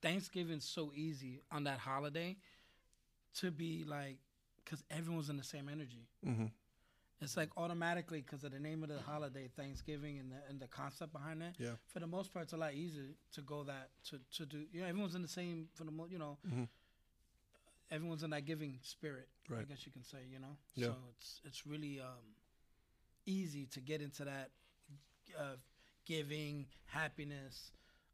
Thanksgiving's 0.06 0.66
so 0.66 0.92
easy 0.96 1.42
on 1.52 1.64
that 1.64 1.80
holiday 1.80 2.38
to 3.40 3.50
be 3.50 3.84
like, 3.88 4.18
because 4.64 4.84
everyone's 4.92 5.30
in 5.30 5.38
the 5.38 5.44
same 5.44 5.68
energy. 5.68 6.08
mm-hmm. 6.26 6.46
It's 7.22 7.38
like 7.38 7.50
automatically 7.58 8.22
because 8.22 8.44
of 8.44 8.52
the 8.52 8.60
name 8.60 8.84
of 8.84 8.90
the 8.90 9.00
holiday, 9.00 9.50
Thanksgiving, 9.56 10.20
and 10.20 10.32
the 10.32 10.36
and 10.50 10.60
the 10.60 10.68
concept 10.68 11.14
behind 11.14 11.42
that. 11.42 11.56
Yeah. 11.58 11.70
For 11.88 12.00
the 12.02 12.08
most 12.08 12.34
part, 12.34 12.44
it's 12.44 12.54
a 12.54 12.58
lot 12.58 12.74
easier 12.74 13.16
to 13.36 13.42
go 13.42 13.64
that 13.64 13.90
to 14.10 14.20
to 14.38 14.46
do. 14.46 14.66
You 14.72 14.82
know, 14.82 14.88
everyone's 14.88 15.16
in 15.16 15.22
the 15.22 15.28
same 15.28 15.70
for 15.74 15.86
the 15.86 15.92
most. 15.92 16.12
you 16.12 16.20
know. 16.20 16.38
Mhm. 16.46 16.68
Everyone's 17.90 18.24
in 18.24 18.32
that 18.32 18.46
giving 18.46 18.80
spirit. 18.84 19.30
Right. 19.50 19.62
I 19.62 19.64
guess 19.64 19.86
you 19.86 19.92
can 19.94 20.04
say. 20.04 20.18
You 20.30 20.40
know. 20.40 20.58
Yeah. 20.76 20.88
So 20.88 20.96
it's 21.18 21.42
it's 21.46 21.66
really 21.66 22.02
um, 22.02 22.26
easy 23.26 23.66
to 23.68 23.80
get 23.80 24.02
into 24.02 24.26
that 24.26 24.52
uh, 25.40 25.56
giving 26.06 26.68
happiness, 26.88 27.72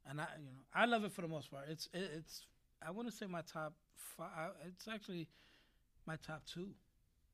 and 0.10 0.20
I 0.22 0.28
you 0.40 0.46
know 0.46 0.62
I 0.74 0.86
love 0.86 1.04
it 1.04 1.12
for 1.12 1.22
the 1.22 1.28
most 1.28 1.52
part. 1.52 1.66
It's 1.70 1.88
it, 1.94 2.10
it's 2.18 2.46
I 2.86 2.92
want 2.92 3.10
to 3.10 3.16
say 3.16 3.26
my 3.26 3.42
top 3.42 3.74
five. 3.96 4.52
It's 4.68 4.88
actually 4.88 5.28
my 6.06 6.16
top 6.18 6.44
two. 6.46 6.70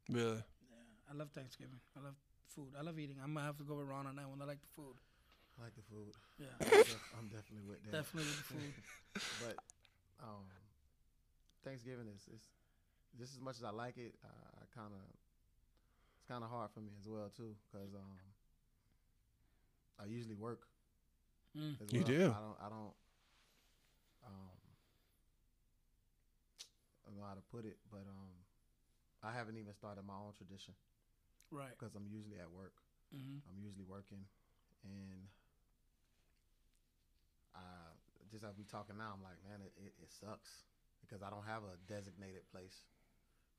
really 0.10 0.38
Yeah, 0.38 1.12
I 1.12 1.16
love 1.16 1.30
Thanksgiving. 1.32 1.80
I 1.96 2.04
love 2.04 2.16
food. 2.48 2.74
I 2.78 2.82
love 2.84 3.00
eating. 3.00 3.18
I'm 3.24 3.34
gonna 3.34 3.46
have 3.46 3.58
to 3.58 3.64
go 3.64 3.76
with 3.76 3.88
Ron 3.88 4.08
on 4.08 4.16
that 4.16 4.28
one. 4.30 4.42
I 4.42 4.46
like 4.46 4.62
the 4.62 4.74
food. 4.76 4.96
I 5.60 5.64
like 5.64 5.76
the 5.76 5.86
food. 5.90 6.14
Yeah, 6.38 6.54
I'm, 6.62 6.70
def- 6.70 7.10
I'm 7.18 7.28
definitely 7.30 7.66
with 7.68 7.82
that. 7.86 7.92
definitely 7.92 8.30
with 8.30 8.38
the 8.38 8.50
food. 8.54 8.74
but 9.42 9.56
um, 10.22 10.46
Thanksgiving 11.64 12.06
is, 12.14 12.22
is 12.34 12.44
just 13.18 13.34
as 13.34 13.42
much 13.42 13.58
as 13.58 13.64
I 13.64 13.72
like 13.72 13.98
it. 13.98 14.14
Uh, 14.24 14.62
I 14.62 14.66
kind 14.78 14.94
of 14.94 15.02
it's 16.18 16.26
kind 16.28 16.44
of 16.44 16.50
hard 16.50 16.70
for 16.72 16.82
me 16.82 16.92
as 17.00 17.08
well 17.08 17.32
too 17.36 17.56
because 17.66 17.94
um, 17.96 18.18
I 20.00 20.06
usually 20.06 20.36
work. 20.36 20.62
Mm. 21.58 21.76
As 21.82 21.90
You 21.92 22.04
well. 22.04 22.06
do. 22.06 22.36
I 22.36 22.40
don't. 22.40 22.58
I 22.62 22.70
don't. 22.70 22.94
Um, 24.26 24.58
I 27.06 27.10
don't 27.10 27.20
know 27.20 27.26
how 27.28 27.36
to 27.36 27.42
put 27.52 27.66
it, 27.66 27.78
but 27.92 28.06
um, 28.08 28.34
I 29.24 29.32
haven't 29.34 29.58
even 29.58 29.74
started 29.74 30.04
my 30.06 30.16
own 30.16 30.34
tradition 30.38 30.76
Right. 31.52 31.78
because 31.78 31.96
I'm 31.96 32.08
usually 32.08 32.40
at 32.40 32.52
work. 32.52 32.76
hmm 33.12 33.40
I'm 33.48 33.60
usually 33.64 33.86
working, 33.88 34.26
and 34.84 35.28
I 37.56 37.94
just 38.32 38.44
as 38.44 38.58
we 38.58 38.66
talking 38.66 38.98
now, 38.98 39.14
I'm 39.16 39.24
like, 39.24 39.40
man, 39.48 39.62
it, 39.64 39.74
it, 39.80 39.94
it 40.04 40.12
sucks. 40.12 40.68
because 41.02 41.24
I 41.24 41.30
don't 41.30 41.46
have 41.48 41.64
a 41.64 41.78
designated 41.88 42.44
place 42.52 42.76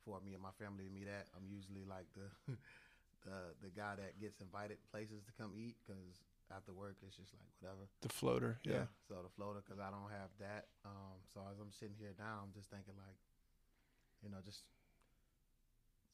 for 0.04 0.20
me 0.20 0.34
and 0.34 0.42
my 0.42 0.54
family 0.58 0.84
to 0.84 0.92
meet 0.92 1.08
at. 1.08 1.28
I'm 1.36 1.46
usually 1.48 1.84
like 1.88 2.06
the 2.16 2.28
the 3.26 3.38
the 3.62 3.70
guy 3.72 3.96
that 3.96 4.20
gets 4.20 4.40
invited 4.40 4.78
places 4.92 5.24
to 5.26 5.32
come 5.38 5.52
eat 5.56 5.76
because 5.84 6.22
after 6.54 6.72
work 6.72 6.96
it's 7.04 7.16
just 7.16 7.32
like 7.36 7.48
whatever. 7.60 7.86
The 8.00 8.08
floater, 8.08 8.58
yeah. 8.64 8.88
So 9.08 9.20
the 9.22 9.32
floater 9.36 9.60
because 9.64 9.78
I 9.80 9.90
don't 9.92 10.08
have 10.10 10.30
that. 10.40 10.68
Um, 10.84 11.20
so 11.32 11.40
as 11.52 11.60
I'm 11.60 11.72
sitting 11.72 11.96
here 11.98 12.14
now, 12.18 12.44
I'm 12.44 12.52
just 12.56 12.70
thinking 12.70 12.96
like, 12.96 13.18
you 14.24 14.30
know, 14.30 14.38
just 14.44 14.64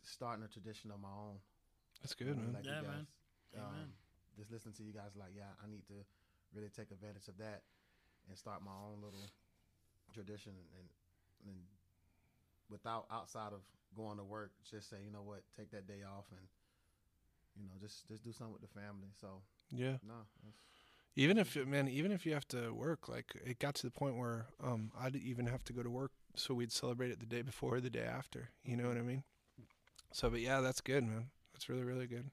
starting 0.02 0.44
a 0.44 0.50
tradition 0.50 0.90
of 0.90 1.00
my 1.00 1.12
own. 1.12 1.38
That's 2.02 2.14
good, 2.14 2.36
man. 2.36 2.52
Like 2.52 2.66
Yeah, 2.66 2.82
you 2.82 2.88
man. 2.88 3.06
um, 3.56 3.62
Amen. 3.72 3.88
just 4.36 4.50
listening 4.50 4.74
to 4.76 4.84
you 4.84 4.92
guys, 4.92 5.14
like, 5.16 5.32
yeah, 5.36 5.54
I 5.62 5.70
need 5.70 5.86
to 5.88 5.98
really 6.52 6.68
take 6.70 6.90
advantage 6.90 7.28
of 7.28 7.38
that 7.38 7.62
and 8.28 8.36
start 8.36 8.60
my 8.64 8.74
own 8.74 9.00
little 9.02 9.30
tradition 10.12 10.52
and 10.78 10.88
and 11.46 11.56
without 12.70 13.06
outside 13.12 13.52
of 13.52 13.60
going 13.96 14.16
to 14.18 14.24
work, 14.24 14.50
just 14.68 14.88
say, 14.90 14.96
you 15.04 15.10
know 15.12 15.22
what, 15.22 15.42
take 15.56 15.70
that 15.70 15.86
day 15.86 16.02
off 16.02 16.24
and 16.32 16.40
you 17.56 17.64
know, 17.66 17.72
just 17.80 18.06
just 18.08 18.22
do 18.24 18.32
something 18.32 18.52
with 18.52 18.62
the 18.62 18.80
family. 18.80 19.08
So 19.20 19.42
Yeah. 19.70 19.98
no, 20.06 20.14
that's, 20.42 20.56
Even 21.16 21.38
if 21.38 21.56
man, 21.66 21.88
even 21.88 22.12
if 22.12 22.26
you 22.26 22.34
have 22.34 22.48
to 22.48 22.72
work, 22.74 23.08
like 23.08 23.34
it 23.44 23.58
got 23.58 23.74
to 23.76 23.86
the 23.86 23.90
point 23.92 24.16
where 24.16 24.46
um 24.62 24.90
I'd 24.98 25.16
even 25.16 25.46
have 25.46 25.64
to 25.64 25.72
go 25.72 25.82
to 25.82 25.90
work, 25.90 26.12
so 26.36 26.54
we'd 26.54 26.72
celebrate 26.72 27.10
it 27.10 27.20
the 27.20 27.26
day 27.26 27.42
before 27.42 27.76
or 27.76 27.80
the 27.80 27.90
day 27.90 28.04
after. 28.04 28.50
You 28.64 28.76
know 28.76 28.88
what 28.88 28.96
I 28.98 29.02
mean? 29.02 29.24
So, 30.12 30.30
but 30.30 30.40
yeah, 30.40 30.60
that's 30.60 30.80
good, 30.80 31.04
man. 31.04 31.30
That's 31.52 31.68
really 31.68 31.84
really 31.84 32.06
good. 32.06 32.30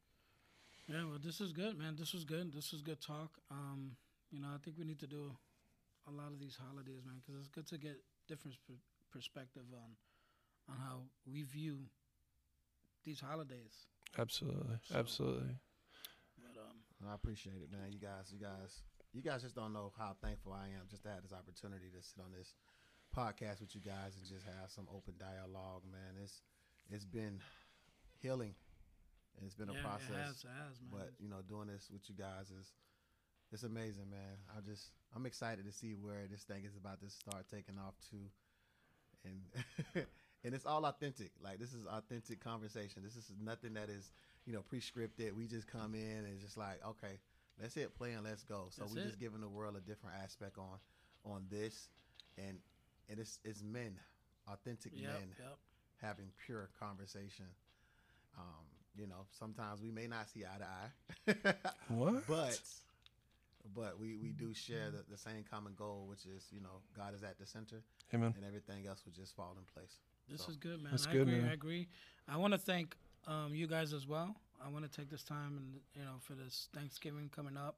Yeah, 0.88 1.05
well, 1.05 1.19
this 1.23 1.39
is 1.41 1.53
good, 1.53 1.77
man. 1.77 1.95
This 1.97 2.13
was 2.13 2.25
good. 2.25 2.51
This 2.53 2.71
was 2.73 2.81
good 2.81 2.99
talk. 3.01 3.38
Um, 3.49 3.95
you 4.31 4.39
know, 4.41 4.49
I 4.53 4.57
think 4.63 4.77
we 4.77 4.86
need 4.86 4.99
to 4.99 5.07
do 5.07 5.31
a 6.07 6.12
lot 6.12 6.27
of 6.31 6.39
these 6.39 6.57
holidays, 6.57 7.03
man, 7.05 7.15
because 7.21 7.39
it's 7.39 7.47
good 7.47 7.67
to 7.67 7.77
get 7.77 7.97
different 8.27 8.57
per- 8.67 8.81
perspective 9.12 9.63
on 9.73 9.95
on 10.69 10.77
how 10.79 11.01
we 11.31 11.43
view 11.43 11.79
these 13.03 13.19
holidays. 13.19 13.88
Absolutely, 14.17 14.78
So- 14.89 14.95
absolutely. 14.97 15.56
But 16.38 16.60
um, 16.62 17.10
I 17.10 17.15
appreciate 17.15 17.62
it, 17.62 17.71
man. 17.71 17.91
You 17.91 18.00
guys, 18.00 18.32
you 18.32 18.39
guys, 18.39 18.82
you 19.13 19.21
guys 19.21 19.41
just 19.41 19.56
don't 19.56 19.74
know 19.74 19.91
how 19.97 20.15
thankful 20.21 20.54
I 20.54 20.67
am 20.67 20.88
just 20.89 21.04
to 21.04 21.10
have 21.10 21.24
this 21.24 21.34
opportunity 21.34 21.89
to 21.95 22.02
sit 22.04 22.19
on 22.24 22.32
this 22.32 22.54
podcast 23.15 23.60
with 23.62 23.76
you 23.76 23.82
guys 23.82 24.15
and 24.15 24.24
just 24.28 24.45
have 24.45 24.69
some 24.71 24.88
open 24.93 25.15
dialogue, 25.19 25.84
man. 25.91 26.15
It's 26.21 26.41
it's 26.89 27.06
been 27.06 27.39
healing. 28.21 28.56
And 29.38 29.45
it's 29.45 29.56
been 29.56 29.69
a 29.69 29.80
process. 29.82 30.12
It 30.12 30.19
has, 30.28 30.43
it 30.43 30.52
has, 30.52 30.76
man. 30.84 30.91
But 30.91 31.13
you 31.19 31.30
know, 31.30 31.39
doing 31.47 31.67
this 31.67 31.88
with 31.91 32.04
you 32.10 32.15
guys 32.15 32.52
is 32.52 32.74
it's 33.52 33.63
amazing, 33.63 34.10
man. 34.12 34.38
I 34.56 34.60
just 34.62 34.91
I'm 35.15 35.26
excited 35.26 35.65
to 35.65 35.71
see 35.71 35.93
where 35.95 36.28
this 36.30 36.43
thing 36.43 36.63
is 36.65 36.76
about 36.76 37.00
to 37.02 37.10
start 37.10 37.45
taking 37.50 37.76
off 37.80 37.95
to, 38.12 38.19
and 39.24 39.39
and 40.43 40.54
it's 40.54 40.65
all 40.65 40.86
authentic. 40.86 41.32
Like 41.43 41.60
this 41.60 41.73
is 41.73 41.86
authentic 41.86 42.43
conversation. 42.43 43.01
This 43.04 43.15
is 43.15 43.32
nothing 43.43 43.73
that 43.75 43.89
is 43.89 44.12
you 44.45 44.54
know 44.54 44.62
pre-scripted. 44.62 45.34
We 45.34 45.47
just 45.47 45.67
come 45.67 45.95
in 45.95 46.25
and 46.25 46.39
just 46.39 46.58
like 46.58 46.80
okay, 46.86 47.19
let's 47.62 47.75
hit 47.75 47.95
play 47.95 48.13
and 48.13 48.23
let's 48.23 48.43
go. 48.43 48.67
So 48.69 48.82
That's 48.84 48.93
we're 48.95 49.01
it. 49.01 49.06
just 49.08 49.19
giving 49.19 49.41
the 49.41 49.49
world 49.49 49.75
a 49.75 49.82
different 49.82 50.15
aspect 50.23 50.58
on 50.58 50.80
on 51.25 51.45
this, 51.49 51.89
and 52.38 52.58
and 53.10 53.19
it's 53.19 53.39
it's 53.43 53.63
men, 53.63 53.95
authentic 54.47 54.93
yep, 54.95 55.13
men 55.13 55.30
yep. 55.39 55.58
having 56.01 56.25
pure 56.45 56.69
conversation. 56.80 57.45
Um, 58.38 58.65
you 58.97 59.08
know, 59.08 59.25
sometimes 59.38 59.82
we 59.82 59.91
may 59.91 60.08
not 60.08 60.30
see 60.30 60.43
eye 60.43 60.58
to 60.60 61.43
eye, 61.45 61.63
What? 61.88 62.27
but 62.27 62.60
but 63.75 63.99
we 63.99 64.15
we 64.15 64.30
do 64.30 64.54
share 64.54 64.91
the, 64.91 65.04
the 65.10 65.17
same 65.17 65.43
common 65.49 65.73
goal, 65.77 66.06
which 66.10 66.25
is 66.25 66.47
you 66.51 66.62
know 66.62 66.82
God 66.95 67.13
is 67.13 67.23
at 67.23 67.38
the 67.39 67.45
center, 67.45 67.84
Amen. 68.13 68.34
and 68.36 68.45
everything 68.45 68.88
else 68.88 69.04
will 69.06 69.13
just 69.13 69.36
fall 69.36 69.56
in 69.58 69.63
place. 69.73 69.97
This 70.31 70.43
So, 70.43 70.51
is 70.51 70.57
good, 70.57 70.81
man. 70.81 70.91
That's 70.91 71.07
I 71.07 71.11
good, 71.11 71.21
agree. 71.23 71.39
man. 71.41 71.49
I 71.49 71.53
agree. 71.53 71.87
I 72.27 72.37
want 72.37 72.53
to 72.53 72.57
thank 72.59 72.95
um, 73.27 73.53
you 73.53 73.67
guys 73.67 73.93
as 73.93 74.07
well. 74.07 74.35
I 74.63 74.69
want 74.69 74.85
to 74.85 74.91
take 74.91 75.09
this 75.09 75.23
time 75.23 75.57
and 75.57 75.79
you 75.95 76.01
know 76.03 76.17
for 76.21 76.33
this 76.33 76.69
Thanksgiving 76.73 77.29
coming 77.35 77.57
up. 77.57 77.75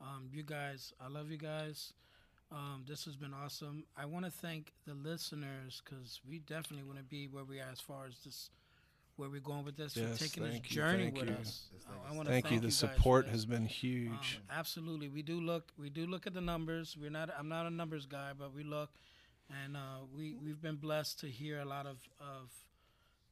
Um, 0.00 0.28
you 0.30 0.42
guys, 0.42 0.92
I 1.00 1.08
love 1.08 1.30
you 1.30 1.38
guys. 1.38 1.92
Um, 2.52 2.84
this 2.86 3.04
has 3.06 3.16
been 3.16 3.32
awesome. 3.34 3.84
I 3.96 4.04
want 4.04 4.24
to 4.24 4.30
thank 4.30 4.72
the 4.86 4.94
listeners 4.94 5.82
because 5.84 6.20
we 6.28 6.38
definitely 6.40 6.84
want 6.84 6.98
to 6.98 7.04
be 7.04 7.26
where 7.28 7.44
we 7.44 7.58
are 7.60 7.68
as 7.72 7.80
far 7.80 8.06
as 8.06 8.18
this, 8.24 8.50
where 9.16 9.28
we're 9.28 9.40
going 9.40 9.64
with 9.64 9.76
this, 9.76 9.96
Yes, 9.96 10.12
for 10.18 10.24
taking 10.24 10.42
this 10.44 10.52
thank 10.52 10.70
you, 10.70 10.74
journey 10.76 11.04
thank 11.04 11.16
with 11.18 11.28
you. 11.30 11.34
us. 11.36 11.68
Yes, 11.72 11.82
I- 11.88 11.90
thank 11.92 12.04
I 12.06 12.10
you. 12.10 12.16
want 12.16 12.26
to 12.28 12.32
Thank, 12.32 12.50
you. 12.52 12.60
The 12.60 12.66
guys 12.66 12.76
support 12.76 13.26
has 13.28 13.46
been 13.46 13.62
Um, 13.62 13.66
huge. 13.68 14.40
absolutely, 14.50 15.08
we 15.08 15.22
do 15.22 15.40
look. 15.40 15.72
We 15.78 15.90
do 15.90 16.06
look 16.06 16.26
at 16.26 16.34
the 16.34 16.40
numbers. 16.40 16.96
We're 16.96 17.10
not. 17.10 17.30
I'm 17.36 17.48
not 17.48 17.66
a 17.66 17.70
numbers 17.70 18.06
guy, 18.06 18.32
but 18.38 18.52
we 18.52 18.62
look, 18.62 18.90
and 19.64 19.76
uh, 19.76 20.04
we 20.14 20.36
we've 20.42 20.60
been 20.60 20.76
blessed 20.76 21.20
to 21.20 21.26
hear 21.28 21.60
a 21.60 21.64
lot 21.64 21.86
of 21.86 21.98
of 22.20 22.50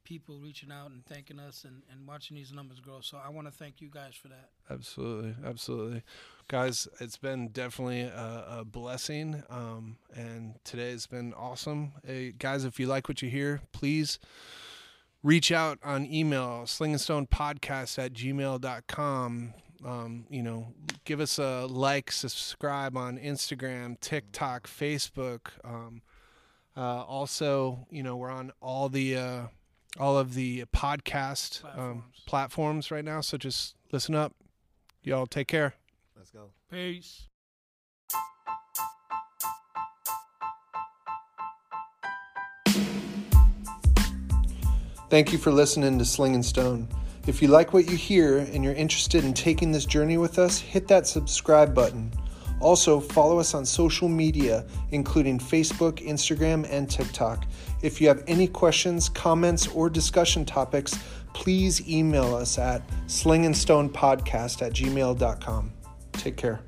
people 0.05 0.39
reaching 0.39 0.71
out 0.71 0.91
and 0.91 1.05
thanking 1.07 1.39
us 1.39 1.65
and, 1.65 1.83
and 1.91 2.07
watching 2.07 2.37
these 2.37 2.53
numbers 2.53 2.79
grow. 2.79 3.01
So 3.01 3.19
I 3.25 3.31
want 3.31 3.47
to 3.47 3.53
thank 3.53 3.81
you 3.81 3.89
guys 3.89 4.15
for 4.15 4.29
that. 4.29 4.51
Absolutely, 4.71 5.35
absolutely, 5.45 6.03
guys. 6.49 6.87
It's 7.01 7.17
been 7.17 7.49
definitely 7.49 8.03
a, 8.03 8.45
a 8.59 8.65
blessing, 8.65 9.43
um, 9.49 9.97
and 10.15 10.55
today's 10.65 11.07
been 11.07 11.33
awesome. 11.35 11.93
Hey, 12.07 12.33
guys, 12.39 12.65
if 12.65 12.79
you 12.79 12.87
like 12.87 13.09
what 13.09 13.23
you 13.23 13.31
hear, 13.31 13.63
please 13.73 14.19
reach 15.23 15.51
out 15.51 15.79
on 15.83 16.05
email 16.05 16.63
slingandstonepodcast 16.67 17.99
at 17.99 18.13
gmail.com. 18.13 19.55
Um, 19.85 20.27
you 20.31 20.43
know, 20.43 20.69
give 21.05 21.21
us 21.21 21.39
a 21.39 21.67
like, 21.67 22.11
subscribe 22.11 22.97
on 22.97 23.19
Instagram, 23.19 24.01
TikTok, 24.01 24.67
Facebook. 24.67 25.49
Um, 25.63 26.03
uh, 26.77 27.03
also, 27.03 27.87
you 27.91 28.03
know, 28.03 28.17
we're 28.17 28.31
on 28.31 28.51
all 28.61 28.89
the 28.89 29.17
uh, 29.17 29.43
all 29.99 30.19
of 30.19 30.35
the 30.35 30.65
podcast 30.67 31.65
um, 31.65 31.71
Platforms. 31.71 32.23
platforms 32.27 32.91
right 32.91 33.05
now. 33.05 33.21
So 33.21 33.37
just 33.37 33.77
listen 33.93 34.15
up. 34.15 34.35
Y'all 35.03 35.27
take 35.27 35.49
care. 35.49 35.75
Let's 36.17 36.31
go. 36.31 36.51
Peace. 36.71 37.29
Thank 45.11 45.33
you 45.33 45.39
for 45.39 45.53
listening 45.53 45.99
to 45.99 46.05
Sling 46.05 46.35
and 46.35 46.45
Stone. 46.45 46.89
If 47.27 47.41
you 47.41 47.49
like 47.49 47.73
what 47.73 47.91
you 47.91 47.97
hear 47.97 48.39
and 48.39 48.63
you're 48.63 48.75
interested 48.75 49.25
in 49.25 49.33
taking 49.33 49.73
this 49.73 49.87
journey 49.87 50.19
with 50.19 50.39
us, 50.39 50.59
hit 50.59 50.87
that 50.89 51.07
subscribe 51.07 51.75
button. 51.75 52.13
Also, 52.61 53.01
follow 53.01 53.39
us 53.39 53.55
on 53.55 53.65
social 53.65 54.09
media, 54.09 54.65
including 54.91 55.39
Facebook, 55.39 56.07
Instagram, 56.07 56.67
and 56.71 56.91
TikTok. 56.91 57.47
If 57.83 58.01
you 58.01 58.09
have 58.09 58.23
any 58.27 58.47
questions, 58.47 59.09
comments, 59.09 59.67
or 59.69 59.91
discussion 59.91 60.45
topics, 60.45 60.99
please 61.33 61.87
email 61.89 62.35
us 62.35 62.59
at 62.59 62.87
slingandstonepodcast 63.07 64.63
at 64.63 64.73
gmail.com. 64.73 65.73
Take 66.13 66.37
care. 66.37 66.61